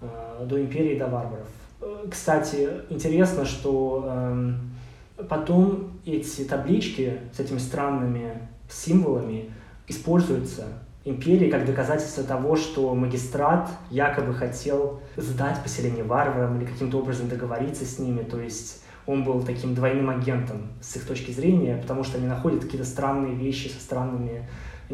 [0.00, 1.48] э, до империи, до варваров.
[1.80, 4.70] Э, кстати, интересно, что эм,
[5.28, 9.50] потом эти таблички с этими странными символами
[9.88, 10.64] используются
[11.04, 17.84] империей как доказательство того, что магистрат якобы хотел сдать поселение варварам или каким-то образом договориться
[17.84, 18.22] с ними.
[18.22, 22.62] То есть он был таким двойным агентом с их точки зрения, потому что они находят
[22.62, 24.48] какие-то странные вещи со странными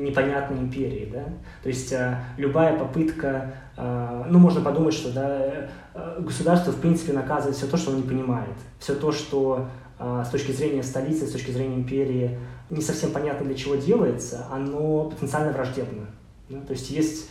[0.05, 1.25] непонятной империи, да,
[1.63, 7.13] то есть э, любая попытка, э, ну, можно подумать, что, да, э, государство, в принципе,
[7.13, 9.67] наказывает все то, что он не понимает, все то, что
[9.99, 12.39] с точки зрения столицы, с точки зрения империи
[12.71, 16.07] не совсем понятно для чего делается, оно потенциально враждебно,
[16.49, 16.61] да?
[16.61, 17.29] то есть есть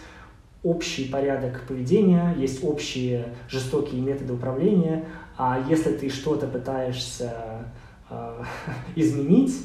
[0.63, 5.05] общий порядок поведения, есть общие жестокие методы управления,
[5.37, 7.33] а если ты что-то пытаешься
[8.09, 8.43] э,
[8.95, 9.55] изменить,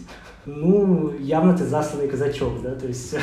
[0.44, 3.14] ну, явно ты засланный казачок, да, то есть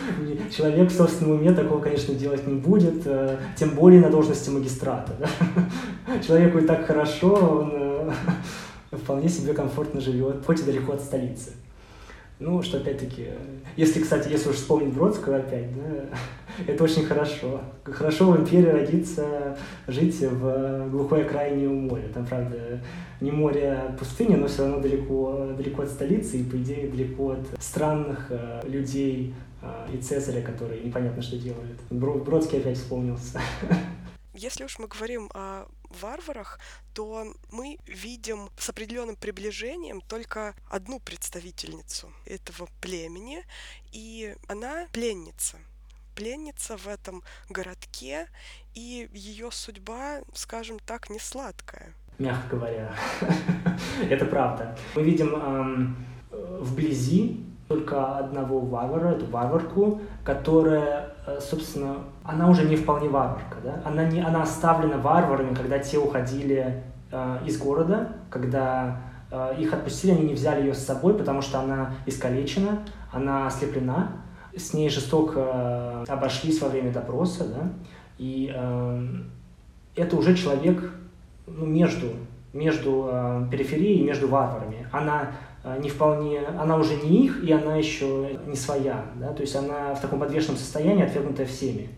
[0.56, 5.12] человек в собственном уме такого, конечно, делать не будет, э, тем более на должности магистрата,
[5.18, 5.28] да?
[6.26, 8.10] Человеку и так хорошо, он э,
[8.92, 11.50] вполне себе комфортно живет, хоть и далеко от столицы.
[12.38, 13.26] Ну, что опять-таки,
[13.76, 16.16] если, кстати, если уж вспомнить Бродского опять, да,
[16.66, 17.62] это очень хорошо.
[17.84, 22.08] Хорошо в империи родиться, жить в глухой окраине у моря.
[22.12, 22.80] Там, правда,
[23.20, 27.32] не море, а пустыня, но все равно далеко, далеко от столицы и, по идее, далеко
[27.32, 31.80] от странных э, людей э, и Цезаря, которые непонятно что делают.
[31.90, 33.40] Бродский опять вспомнился.
[34.34, 35.66] Если уж мы говорим о
[36.00, 36.60] варварах,
[36.94, 43.44] то мы видим с определенным приближением только одну представительницу этого племени,
[43.90, 45.56] и она пленница
[46.18, 48.26] пленница в этом городке,
[48.74, 51.92] и ее судьба, скажем так, не сладкая.
[52.18, 52.90] Мягко говоря.
[54.10, 54.76] Это правда.
[54.96, 55.96] Мы видим эм,
[56.32, 63.82] вблизи только одного варвара, эту варварку, которая, э, собственно, она уже не вполне варварка, да?
[63.84, 69.02] Она, не, она оставлена варварами, когда те уходили э, из города, когда
[69.58, 72.78] их отпустили, они не взяли ее с собой, потому что она искалечена,
[73.12, 74.12] она ослеплена,
[74.56, 77.72] с ней жестоко обошлись во время допроса, да,
[78.18, 79.06] и э,
[79.96, 80.90] это уже человек
[81.46, 82.08] ну, между,
[82.52, 84.86] между э, периферией и между варварами.
[84.92, 85.32] Она
[85.64, 89.54] э, не вполне, она уже не их, и она еще не своя, да, то есть
[89.54, 91.88] она в таком подвешенном состоянии, отвергнутая всеми.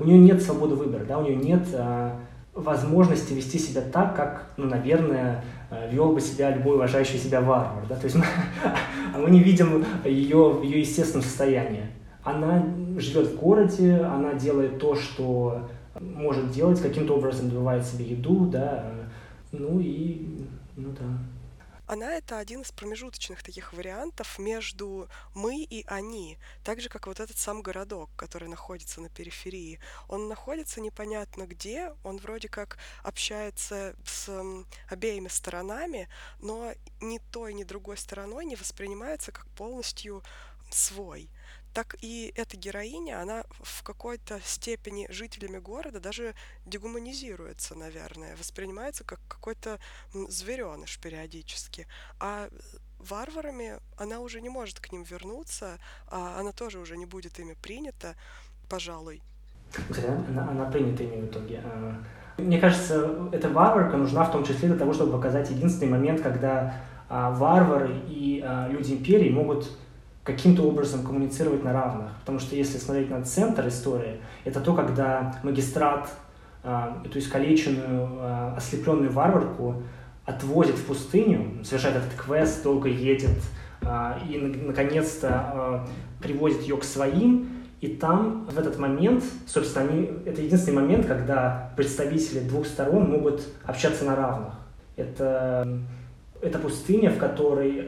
[0.00, 2.10] У нее нет свободы выбора, да, у нее нет э,
[2.54, 5.55] возможности вести себя так, как, ну, наверное, э,
[5.90, 8.24] вел бы себя любой уважающий себя варвар, да, то есть мы,
[9.18, 11.84] мы не видим ее в ее естественном состоянии.
[12.22, 12.64] Она
[12.98, 15.68] живет в городе, она делает то, что
[16.00, 18.84] может делать, каким-то образом добывает себе еду, да,
[19.52, 20.26] ну и,
[20.76, 21.06] ну да.
[21.86, 27.20] Она— это один из промежуточных таких вариантов между мы и они, так же, как вот
[27.20, 29.78] этот сам городок, который находится на периферии.
[30.08, 34.28] Он находится непонятно где, он вроде как общается с
[34.88, 36.08] обеими сторонами,
[36.40, 40.22] но ни той, ни другой стороной не воспринимается как полностью
[40.70, 41.30] свой
[41.76, 46.32] так и эта героиня, она в какой-то степени жителями города даже
[46.64, 49.78] дегуманизируется, наверное, воспринимается как какой-то
[50.14, 51.86] звереныш периодически.
[52.18, 52.48] А
[52.98, 55.76] варварами она уже не может к ним вернуться,
[56.10, 58.14] а она тоже уже не будет ими принята,
[58.70, 59.20] пожалуй.
[60.30, 61.60] Она, она принята ими в итоге.
[61.62, 62.02] А,
[62.38, 66.80] мне кажется, эта варварка нужна в том числе для того, чтобы показать единственный момент, когда
[67.10, 69.76] а, варвары и а, люди империи могут
[70.26, 72.10] каким-то образом коммуницировать на равных.
[72.20, 76.10] Потому что если смотреть на центр истории, это то, когда магистрат
[76.64, 79.82] э, эту искалеченную, э, ослепленную варварку
[80.24, 83.38] отвозит в пустыню, совершает этот квест, долго едет,
[83.82, 85.86] э, и наконец-то
[86.20, 91.70] приводит ее к своим, и там в этот момент, собственно, они, это единственный момент, когда
[91.76, 94.54] представители двух сторон могут общаться на равных.
[94.96, 95.78] Это,
[96.40, 97.86] это пустыня, в которой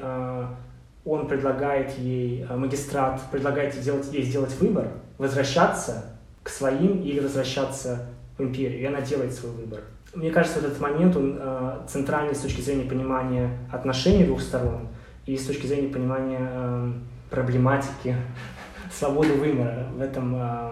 [1.09, 6.05] он предлагает ей, э, магистрат предлагает сделать, ей сделать выбор, возвращаться
[6.43, 9.81] к своим или возвращаться в империю, и она делает свой выбор.
[10.15, 14.89] Мне кажется, этот момент, он э, центральный с точки зрения понимания отношений двух сторон
[15.27, 16.93] и с точки зрения понимания э,
[17.31, 18.15] проблематики
[18.93, 20.71] свободы выбора в, этом, э,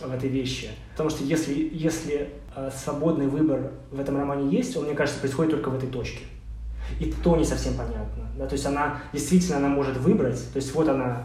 [0.00, 0.70] в этой вещи.
[0.92, 5.52] Потому что если, если э, свободный выбор в этом романе есть, он, мне кажется, происходит
[5.52, 6.24] только в этой точке
[7.00, 8.24] и то не совсем понятно.
[8.36, 8.46] Да?
[8.46, 11.24] То есть она действительно она может выбрать, то есть вот она,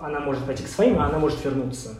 [0.00, 1.90] она может пойти к своим, а она может вернуться.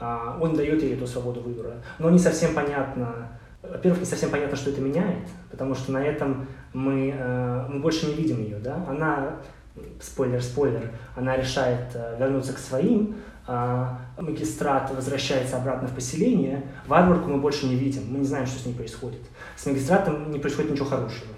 [0.00, 1.74] А, он дает ей эту свободу выбора.
[1.98, 3.28] Но не совсем понятно,
[3.62, 8.06] во-первых, не совсем понятно, что это меняет, потому что на этом мы, э, мы больше
[8.06, 8.58] не видим ее.
[8.58, 8.84] Да?
[8.88, 9.36] Она,
[10.00, 17.28] спойлер, спойлер, она решает э, вернуться к своим, а магистрат возвращается обратно в поселение, варварку
[17.28, 19.20] мы больше не видим, мы не знаем, что с ней происходит.
[19.56, 21.32] С магистратом не происходит ничего хорошего.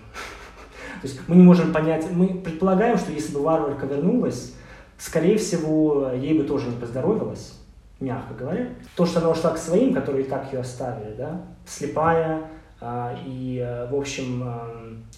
[1.05, 4.55] То есть мы не можем понять, мы предполагаем, что если бы варварка вернулась,
[4.97, 7.61] скорее всего, ей бы тоже не поздоровилось,
[8.01, 8.71] мягко говоря.
[8.97, 12.45] То, что она ушла к своим, которые и так ее оставили, да, слепая
[12.81, 14.67] а, и, э, в общем, а,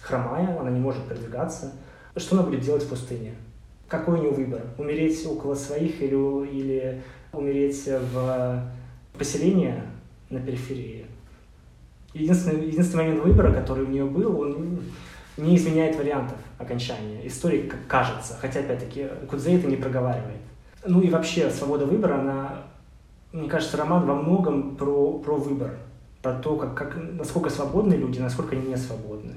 [0.00, 1.72] хромая, она не может продвигаться,
[2.16, 3.36] что она будет делать в пустыне?
[3.86, 4.62] Какой у нее выбор?
[4.78, 6.16] Умереть около своих или,
[6.48, 8.60] или умереть в
[9.16, 9.80] поселении
[10.30, 11.06] на периферии?
[12.12, 14.80] Единственный, единственный момент выбора, который у нее был, он
[15.36, 17.26] не изменяет вариантов окончания.
[17.26, 20.40] Истории как кажется, хотя, опять-таки, Кудзей это не проговаривает.
[20.84, 22.62] Ну и вообще, свобода выбора, она,
[23.32, 25.76] мне кажется, роман во многом про, про выбор,
[26.22, 29.34] про то, как, как, насколько свободны люди, насколько они не свободны.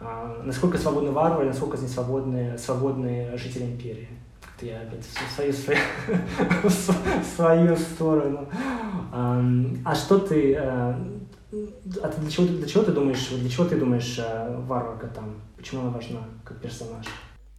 [0.00, 4.08] А, насколько свободны варвары, насколько они свободны, свободные жители империи.
[4.40, 5.80] Как-то я опять в свою, свою,
[7.36, 8.46] свою сторону.
[9.12, 9.42] А,
[9.84, 10.94] а что ты э,
[11.50, 15.40] а ты для чего, для чего ты думаешь, для чего ты думаешь э, варварка там?
[15.56, 17.06] Почему она важна как персонаж?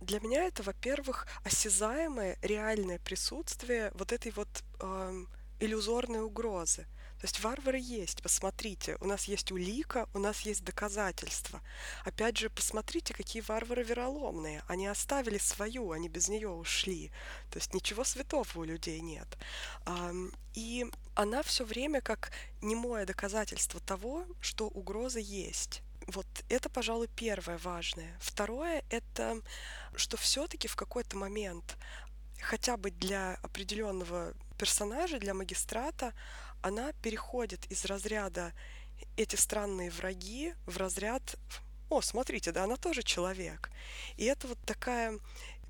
[0.01, 4.47] Для меня это, во-первых, осязаемое, реальное присутствие вот этой вот
[4.79, 5.23] э,
[5.59, 6.85] иллюзорной угрозы.
[7.19, 11.61] То есть варвары есть, посмотрите, у нас есть улика, у нас есть доказательства.
[12.05, 14.63] Опять же, посмотрите, какие варвары вероломные.
[14.67, 17.11] Они оставили свою, они без нее ушли.
[17.51, 19.27] То есть ничего святого у людей нет.
[20.53, 25.81] И она все время как немое доказательство того, что угроза есть.
[26.07, 28.17] Вот это, пожалуй, первое важное.
[28.21, 29.41] Второе— это
[29.95, 31.75] что все-таки в какой-то момент
[32.41, 36.13] хотя бы для определенного персонажа, для магистрата,
[36.61, 38.53] она переходит из разряда
[39.17, 41.35] эти странные враги в разряд
[41.89, 43.69] «О, смотрите, да она тоже человек».
[44.17, 45.19] И это вот такая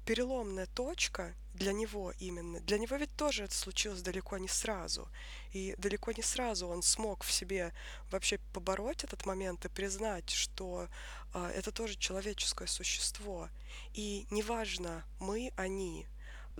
[0.05, 2.59] переломная точка для него именно.
[2.61, 5.07] Для него ведь тоже это случилось далеко не сразу.
[5.53, 7.73] И далеко не сразу он смог в себе
[8.09, 10.87] вообще побороть этот момент и признать, что
[11.33, 13.49] а, это тоже человеческое существо.
[13.93, 16.07] И неважно, мы, они,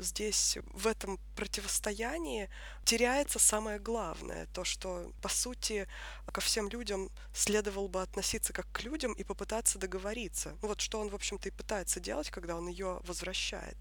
[0.01, 2.49] здесь в этом противостоянии
[2.83, 5.87] теряется самое главное, то, что, по сути,
[6.31, 10.57] ко всем людям следовало бы относиться как к людям и попытаться договориться.
[10.61, 13.77] Ну, вот что он, в общем-то, и пытается делать, когда он ее возвращает.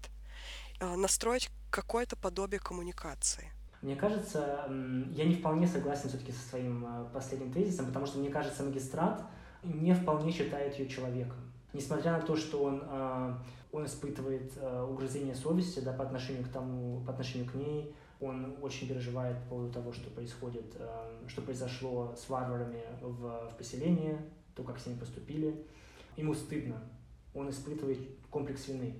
[0.79, 3.51] А, настроить какое-то подобие коммуникации.
[3.81, 4.65] Мне кажется,
[5.11, 9.23] я не вполне согласен все-таки со своим а, последним тезисом, потому что, мне кажется, магистрат
[9.63, 11.37] не вполне считает ее человеком.
[11.73, 13.41] Несмотря на то, что он, а,
[13.71, 18.57] он испытывает а, угрызение совести да, по отношению к тому, по отношению к ней, он
[18.61, 24.17] очень переживает по поводу того, что происходит, а, что произошло с варварами в, в поселении,
[24.55, 25.65] то, как с ними поступили.
[26.17, 26.81] Ему стыдно,
[27.33, 27.99] он испытывает
[28.29, 28.95] комплекс вины.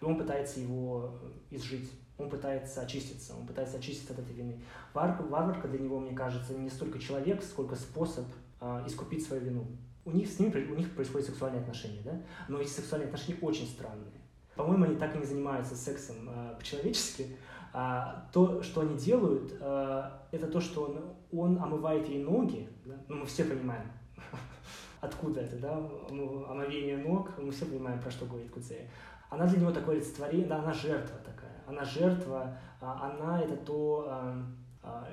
[0.00, 1.18] И он пытается его
[1.50, 4.60] изжить, он пытается очиститься, он пытается очиститься от этой вины.
[4.94, 8.24] Вар, варварка для него, мне кажется, не столько человек, сколько способ
[8.60, 9.66] э, искупить свою вину
[10.06, 12.22] у них с ними у них происходят сексуальные отношения, да?
[12.48, 14.12] Но эти сексуальные отношения очень странные.
[14.54, 17.36] По-моему, они так и не занимаются сексом э, по-человечески.
[17.72, 21.04] А то, что они делают, э, это то, что он,
[21.38, 22.68] он омывает ей ноги.
[22.86, 22.94] Да?
[23.08, 23.86] Ну, мы все понимаем,
[25.00, 25.76] откуда это, да?
[26.08, 28.88] Омовение ног, мы все понимаем, про что говорит Куцея.
[29.28, 31.62] Она для него такое олицетворение, да, она жертва такая.
[31.66, 34.42] Она жертва, а она это то, э,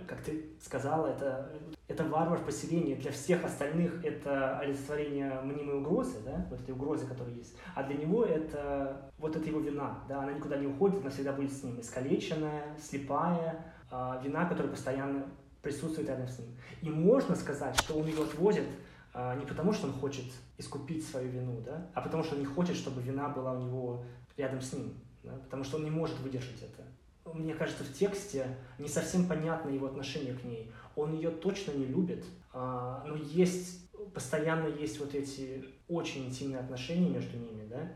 [0.07, 1.51] как ты сказала, это
[1.87, 2.95] это варвар в поселении.
[2.95, 7.55] Для всех остальных это олицетворение мнимой угрозы, да, вот этой угрозы, которая есть.
[7.75, 11.33] А для него это вот это его вина, да, она никуда не уходит, она всегда
[11.33, 11.79] будет с ним.
[11.79, 15.25] Искалеченная, слепая, э, вина, которая постоянно
[15.61, 16.49] присутствует рядом с ним.
[16.81, 18.67] И можно сказать, что он ее отвозит
[19.13, 20.25] э, не потому, что он хочет
[20.57, 24.03] искупить свою вину, да, а потому что он не хочет, чтобы вина была у него
[24.37, 24.93] рядом с ним,
[25.23, 26.83] да, потому что он не может выдержать это
[27.25, 30.71] мне кажется, в тексте не совсем понятно его отношение к ней.
[30.95, 37.09] Он ее точно не любит, а, но есть, постоянно есть вот эти очень интимные отношения
[37.09, 37.91] между ними, да.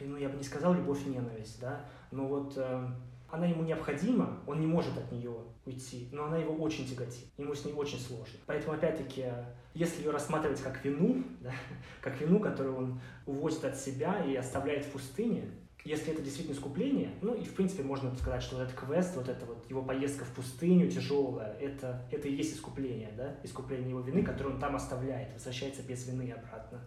[0.00, 2.88] Ну, я бы не сказал любовь и ненависть, да, но вот э,
[3.30, 5.34] она ему необходима, он не может от нее
[5.66, 8.38] уйти, но она его очень тяготит, ему с ней очень сложно.
[8.46, 9.26] Поэтому, опять-таки,
[9.74, 11.52] если ее рассматривать как вину, да,
[12.00, 15.50] как вину, которую он увозит от себя и оставляет в пустыне,
[15.84, 19.28] если это действительно искупление, ну и в принципе можно сказать, что вот этот квест, вот
[19.28, 24.00] эта вот его поездка в пустыню тяжелая, это, это и есть искупление, да, искупление его
[24.00, 26.80] вины, которое он там оставляет, возвращается без вины обратно.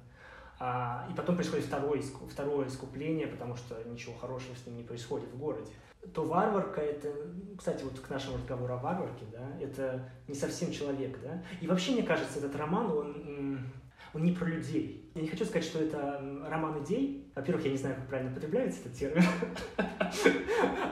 [0.60, 5.30] А, и потом происходит второе, второе искупление, потому что ничего хорошего с ним не происходит
[5.30, 5.72] в городе.
[6.14, 7.12] То варварка это,
[7.58, 11.44] кстати, вот к нашему разговору о варварке, да, это не совсем человек, да.
[11.62, 13.60] И вообще, мне кажется, этот роман, он
[14.14, 15.10] он не про людей.
[15.16, 17.32] Я не хочу сказать, что это роман идей.
[17.36, 19.24] Во-первых, я не знаю, как правильно употребляется этот термин.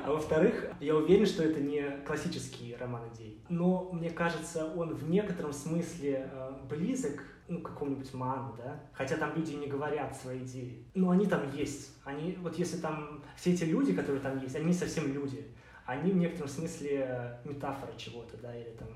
[0.05, 3.43] А во-вторых, я уверен, что это не классический роман идей.
[3.49, 9.35] Но мне кажется, он в некотором смысле э, близок ну, какому-нибудь ману, да, хотя там
[9.35, 13.63] люди не говорят свои идеи, но они там есть, они, вот если там, все эти
[13.63, 15.45] люди, которые там есть, они не совсем люди,
[15.85, 18.87] они в некотором смысле метафора чего-то, да, или там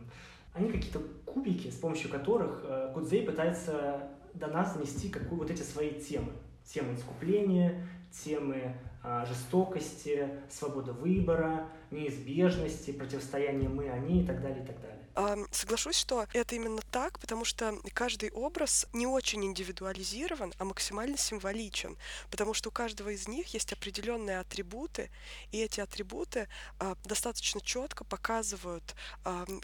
[0.53, 5.61] они какие-то кубики, с помощью которых э, Гудзей пытается до нас донести какую, вот эти
[5.61, 6.31] свои темы.
[6.65, 14.65] Темы искупления, темы а, жестокости, свободы выбора, неизбежности, противостояния мы, они и так далее, и
[14.65, 15.02] так далее.
[15.51, 21.97] Соглашусь, что это именно так, потому что каждый образ не очень индивидуализирован, а максимально символичен,
[22.31, 25.11] потому что у каждого из них есть определенные атрибуты,
[25.51, 26.47] и эти атрибуты
[26.79, 28.95] а, достаточно четко показывают,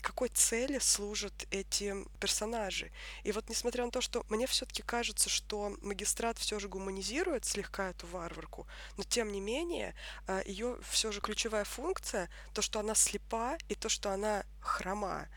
[0.01, 2.91] какой цели служат эти персонажи.
[3.23, 7.89] И вот несмотря на то, что мне все-таки кажется, что магистрат все же гуманизирует слегка
[7.89, 9.95] эту варварку, но тем не менее
[10.27, 15.27] а, ее все же ключевая функция, то, что она слепа и то, что она хрома,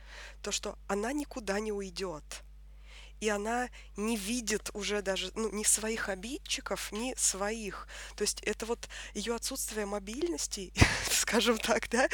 [0.43, 2.25] то, что она никуда не уйдет.
[3.23, 7.87] И она не видит уже даже ну, ни своих обидчиков, ни своих.
[8.17, 10.73] То есть это вот ее отсутствие мобильности,
[11.09, 12.09] скажем так, да,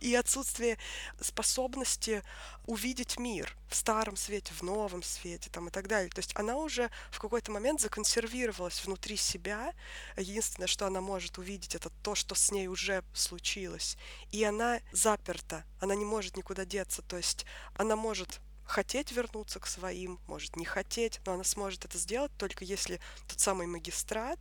[0.00, 0.78] и отсутствие
[1.20, 2.24] способности
[2.66, 6.10] увидеть мир в старом свете, в новом свете там, и так далее.
[6.10, 9.72] То есть она уже в какой-то момент законсервировалась внутри себя.
[10.16, 13.96] Единственное, что она может увидеть, это то, что с ней уже случилось.
[14.32, 17.00] И она заперта, она не может никуда деться.
[17.02, 18.40] То есть она может
[18.72, 23.38] хотеть вернуться к своим, может не хотеть, но она сможет это сделать только если тот
[23.38, 24.38] самый магистрат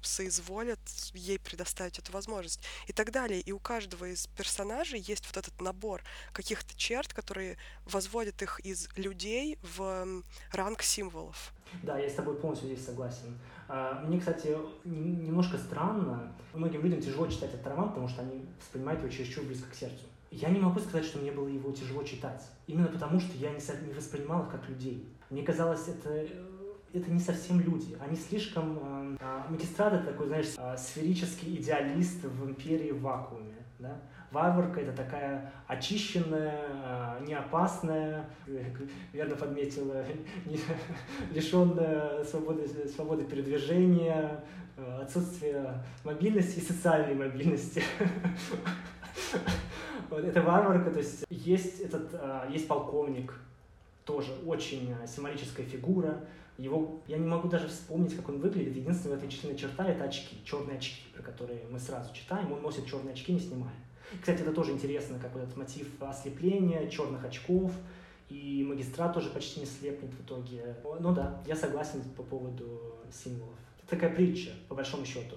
[0.00, 0.78] соизволят
[1.14, 3.40] ей предоставить эту возможность и так далее.
[3.40, 6.02] И у каждого из персонажей есть вот этот набор
[6.32, 10.22] каких-то черт, которые возводят их из людей в
[10.52, 11.52] ранг символов.
[11.82, 13.38] Да, я с тобой полностью здесь согласен.
[13.66, 16.32] А, мне, кстати, немножко странно.
[16.52, 20.04] Многим людям тяжело читать этот роман, потому что они воспринимают его чересчур близко к сердцу.
[20.32, 22.42] Я не могу сказать, что мне было его тяжело читать.
[22.66, 25.06] Именно потому, что я не воспринимал их как людей.
[25.30, 26.26] Мне казалось, это
[26.94, 27.96] это не совсем люди.
[28.00, 28.78] Они слишком...
[28.78, 33.54] Э, а, магистрат это такой, знаешь, э, сферический идеалист в империи в вакууме.
[33.78, 33.98] Да?
[34.30, 36.68] Варварка это такая очищенная,
[37.20, 38.26] э, неопасная,
[39.12, 40.04] верно подметила,
[41.32, 44.44] лишенная свободы, свободы передвижения,
[44.76, 47.82] э, отсутствие мобильности и социальной мобильности.
[50.16, 53.34] Это варварка, то есть есть этот, э, есть полковник,
[54.04, 56.24] тоже очень символическая фигура,
[56.58, 58.76] его, я не могу даже вспомнить, как он выглядит.
[58.76, 62.52] Единственная отличительная черта— это очки, черные очки, про которые мы сразу читаем.
[62.52, 63.74] Он носит черные очки, не снимая.
[64.20, 67.72] Кстати, это тоже интересно, как вот этот мотив ослепления, черных очков,
[68.28, 70.76] и магистрат тоже почти не слепнет в итоге.
[71.00, 73.54] Ну да, я согласен по поводу символов.
[73.78, 75.36] Это такая притча, по большому счету.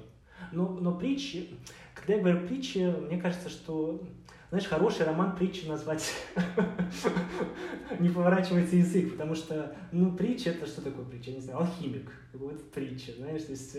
[0.51, 1.49] Но, но притчи,
[1.93, 4.01] когда я говорю притчи, мне кажется, что
[4.49, 6.13] знаешь, хороший роман притчи назвать
[7.99, 11.31] не поворачивается язык, потому что, ну, притча это что такое притча?
[11.31, 12.11] Я не знаю, алхимик.
[12.33, 13.77] Вот притча, знаешь, то есть...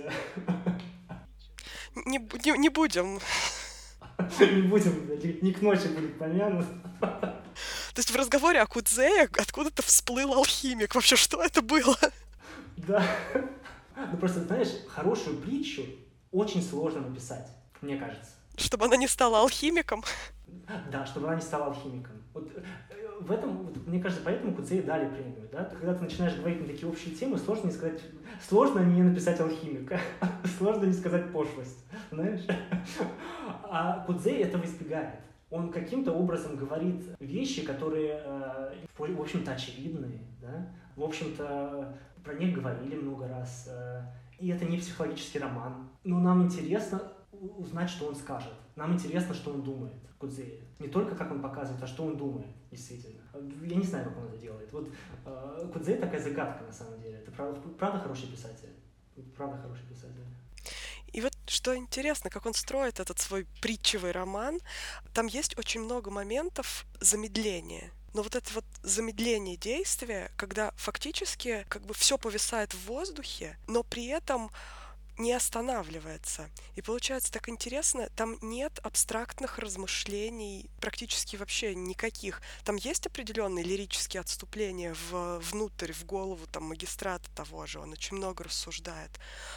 [2.04, 3.18] Не, не, не будем.
[4.40, 6.66] Не будем, не к ночи будет помянут.
[7.00, 10.94] То есть в разговоре о Кудзее откуда-то всплыл алхимик.
[10.94, 11.96] Вообще, что это было?
[12.76, 13.02] Да.
[13.96, 15.82] Ну просто, знаешь, хорошую притчу
[16.30, 17.48] очень сложно написать,
[17.80, 18.30] мне кажется.
[18.58, 20.04] Чтобы она не стала алхимиком?
[20.90, 22.16] Да, чтобы она не стала алхимиком.
[22.34, 22.62] Вот э,
[23.20, 25.48] в этом, вот, мне кажется, поэтому Куцеи дали премию.
[25.52, 25.64] Да?
[25.64, 28.02] Когда ты начинаешь говорить на такие общие темы, сложно не сказать,
[28.46, 29.98] сложно не написать алхимика,
[30.58, 32.44] сложно не сказать пошлость, знаешь?
[33.62, 35.14] А Кудзей этого избегает.
[35.50, 40.68] Он каким-то образом говорит вещи, которые, э, в общем-то, очевидные, да?
[40.96, 43.68] В общем-то, про них говорили много раз.
[43.70, 44.02] Э,
[44.38, 45.88] и это не психологический роман.
[46.04, 47.00] Но нам интересно
[47.58, 48.52] узнать, что он скажет.
[48.76, 50.60] Нам интересно, что он думает, Кудзея.
[50.78, 53.20] Не только как он показывает, а что он думает, действительно.
[53.62, 54.72] Я не знаю, как он это делает.
[54.72, 54.88] Вот
[55.24, 57.18] э, Кудзей такая загадка, на самом деле.
[57.18, 58.70] Это правда, правда хороший писатель.
[59.36, 60.24] Правда хороший писатель.
[61.12, 64.60] И вот что интересно, как он строит этот свой притчевый роман,
[65.14, 67.90] там есть очень много моментов замедления.
[68.12, 73.82] Но вот это вот замедление действия, когда фактически как бы все повисает в воздухе, но
[73.82, 74.50] при этом
[75.18, 76.50] не останавливается.
[76.74, 82.42] И получается так интересно, там нет абстрактных размышлений практически вообще никаких.
[82.64, 88.16] Там есть определенные лирические отступления в, внутрь, в голову там магистрата того же, он очень
[88.16, 89.10] много рассуждает.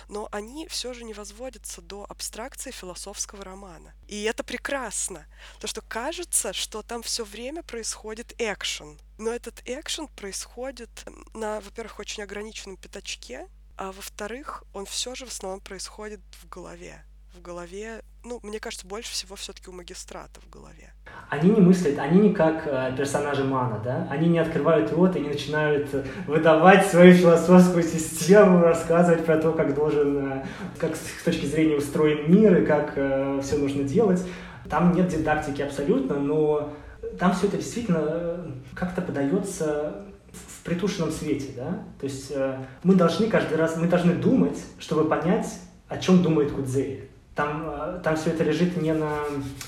[0.07, 3.93] Но они все же не возводятся до абстракции философского романа.
[4.07, 5.26] И это прекрасно.
[5.60, 8.99] То, что кажется, что там все время происходит экшен.
[9.18, 10.89] Но этот экшен происходит
[11.34, 13.47] на, во-первых, очень ограниченном пятачке,
[13.80, 17.01] а во-вторых, он все же в основном происходит в голове.
[17.34, 20.91] В голове, ну, мне кажется, больше всего все-таки у магистрата в голове.
[21.30, 24.05] Они не мыслят, они не как э, персонажи Мана, да?
[24.11, 25.88] Они не открывают рот и не начинают
[26.27, 30.45] выдавать свою философскую систему, рассказывать про то, как должен, э,
[30.77, 34.21] как с точки зрения устроен мир и как э, все нужно делать.
[34.69, 36.73] Там нет дидактики абсолютно, но
[37.17, 42.95] там все это действительно э, как-то подается в притушенном свете, да, то есть э, мы
[42.95, 45.47] должны каждый раз, мы должны думать, чтобы понять,
[45.88, 47.09] о чем думает Кудзей.
[47.39, 49.11] Там, э, там все это лежит не на,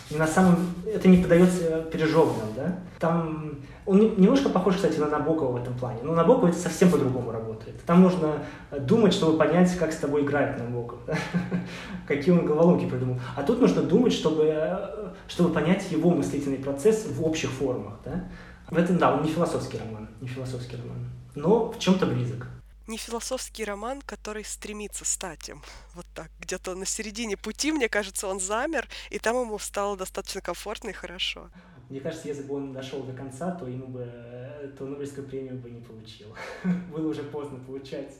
[0.09, 0.57] не на самом...
[0.85, 2.79] Это не подается пережеванным, да?
[2.99, 3.59] Там...
[3.85, 5.99] Он немножко похож, кстати, на Набокова в этом плане.
[6.03, 7.81] Но Набоков это совсем по-другому работает.
[7.85, 8.43] Там нужно
[8.77, 10.99] думать, чтобы понять, как с тобой играет Набоков.
[11.07, 11.17] Да?
[12.07, 13.19] Какие он головоломки придумал.
[13.35, 17.93] А тут нужно думать, чтобы, э, чтобы понять его мыслительный процесс в общих формах.
[18.05, 18.25] Да?
[18.71, 22.47] В этом, да, он не философский роман, не философский роман, но в чем-то близок.
[22.87, 25.61] Не философский роман, который стремится стать им.
[25.93, 26.31] Вот так.
[26.39, 30.93] Где-то на середине пути, мне кажется, он замер, и там ему стало достаточно комфортно и
[30.93, 31.49] хорошо.
[31.89, 35.69] Мне кажется, если бы он дошел до конца, то ему бы то Нобелевскую премию бы
[35.69, 36.33] не получил.
[36.93, 38.13] Было уже поздно получать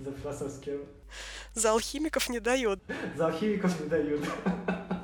[0.00, 0.80] за философский.
[1.54, 2.80] За алхимиков не дают.
[3.14, 4.22] За алхимиков не дают.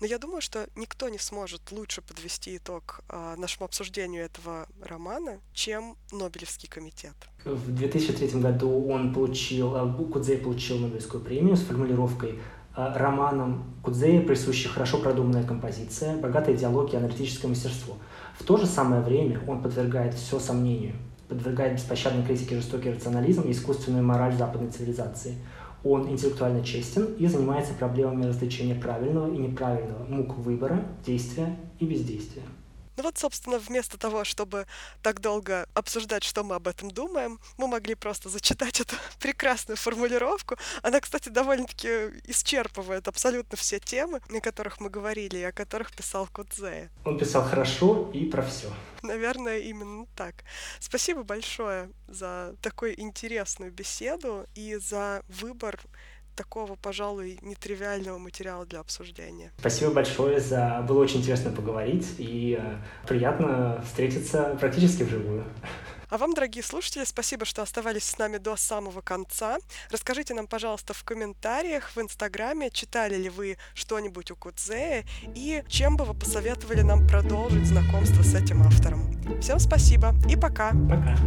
[0.00, 5.40] Но я думаю, что никто не сможет лучше подвести итог э, нашему обсуждению этого романа,
[5.52, 7.14] чем Нобелевский комитет.
[7.44, 12.38] В 2003 году он получил, а, Кудзей получил Нобелевскую премию с формулировкой
[12.76, 17.96] а, романом Кудзея присуща хорошо продуманная композиция, богатая диалог и аналитическое мастерство.
[18.38, 20.94] В то же самое время он подвергает все сомнению,
[21.28, 25.38] подвергает беспощадной критике жестокий рационализм и искусственную мораль западной цивилизации–
[25.84, 32.42] Он интеллектуально честен и занимается проблемами различения правильного и неправильного мук выбора, действия и бездействия.
[32.98, 34.66] Ну вот, собственно, вместо того, чтобы
[35.02, 40.56] так долго обсуждать, что мы об этом думаем, мы могли просто зачитать эту прекрасную формулировку.
[40.82, 41.88] Она, кстати, довольно-таки
[42.24, 46.90] исчерпывает абсолютно все темы, о которых мы говорили и о которых писал Кудзея.
[47.04, 48.68] Он писал хорошо и про все.
[49.02, 50.34] Наверное, именно так.
[50.80, 55.80] Спасибо большое за такую интересную беседу и за выбор
[56.38, 59.50] такого, пожалуй, нетривиального материала для обсуждения.
[59.58, 60.84] Спасибо большое за...
[60.86, 62.76] Было очень интересно поговорить и э,
[63.08, 65.44] приятно встретиться практически вживую.
[66.10, 69.58] А вам, дорогие слушатели, спасибо, что оставались с нами до самого конца.
[69.90, 75.96] Расскажите нам, пожалуйста, в комментариях в Инстаграме, читали ли вы что-нибудь у Кудзея и чем
[75.96, 79.00] бы вы посоветовали нам продолжить знакомство с этим автором.
[79.40, 80.70] Всем спасибо и пока!
[80.88, 81.18] Пока!